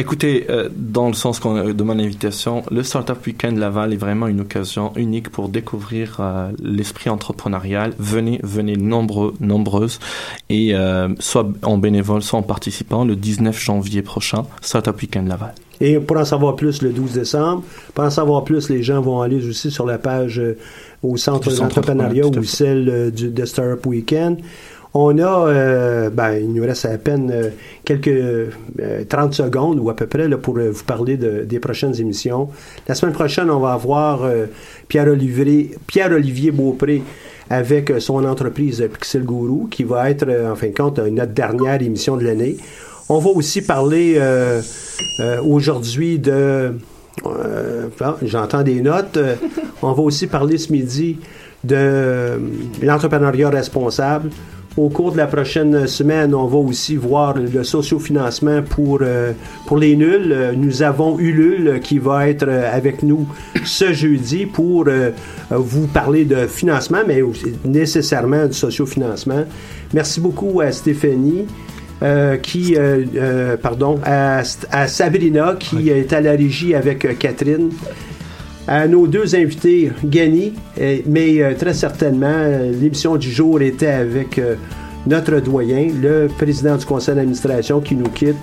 [0.01, 4.41] Écoutez, euh, dans le sens de mon invitation, le Startup Weekend Laval est vraiment une
[4.41, 7.93] occasion unique pour découvrir euh, l'esprit entrepreneurial.
[7.99, 9.99] Venez, venez nombreux, nombreuses,
[10.49, 15.53] et euh, soit en bénévole, soit en participant le 19 janvier prochain, Startup Weekend Laval.
[15.81, 19.21] Et pour en savoir plus, le 12 décembre, pour en savoir plus, les gens vont
[19.21, 20.41] aller aussi sur la page
[21.03, 24.39] au Centre d'entrepreneuriat ou celle du, de Startup Weekend.
[24.93, 27.49] On a, euh, ben, il nous reste à peine euh,
[27.85, 28.11] quelques
[29.07, 32.49] 30 euh, secondes ou à peu près là, pour vous parler de, des prochaines émissions.
[32.89, 34.29] La semaine prochaine, on va avoir
[34.89, 37.03] Pierre-Olivier Pierre -Olivier Beaupré
[37.49, 42.17] avec son entreprise Pixel Guru, qui va être, en fin de compte, notre dernière émission
[42.17, 42.57] de l'année.
[43.07, 44.19] On va aussi parler
[45.45, 46.73] aujourd'hui de...
[48.23, 49.19] J'entends des notes.
[49.81, 51.17] on va aussi parler ce midi
[51.63, 52.39] de
[52.81, 54.29] l'entrepreneuriat responsable
[54.77, 59.33] Au cours de la prochaine semaine, on va aussi voir le sociofinancement pour, euh,
[59.65, 60.53] pour les nuls.
[60.55, 63.27] Nous avons Ulule qui va être euh, avec nous
[63.65, 65.11] ce jeudi pour euh,
[65.49, 69.43] vous parler de financement, mais aussi nécessairement du sociofinancement.
[69.93, 71.47] Merci beaucoup à Stéphanie.
[72.03, 74.41] euh, qui, euh, pardon, à,
[74.71, 77.69] à Sabrina qui est à la régie avec Catherine,
[78.67, 80.53] à nos deux invités, Gany,
[81.07, 84.55] mais euh, très certainement, euh, l'émission du jour était avec euh,
[85.07, 88.37] notre doyen, le président du conseil d'administration qui nous quitte.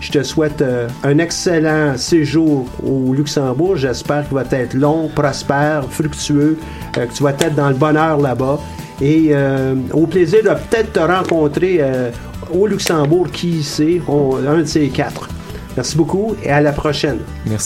[0.00, 0.62] Je te souhaite
[1.02, 3.76] un excellent séjour au Luxembourg.
[3.76, 6.58] J'espère qu'il va être long, prospère, fructueux,
[6.92, 8.60] que tu vas être dans le bonheur là-bas.
[9.00, 9.32] Et
[9.94, 11.80] au plaisir de peut-être te rencontrer
[12.52, 15.30] au Luxembourg, qui sait, on- un de ces quatre.
[15.76, 17.18] Merci beaucoup et à la prochaine.
[17.46, 17.64] Merci.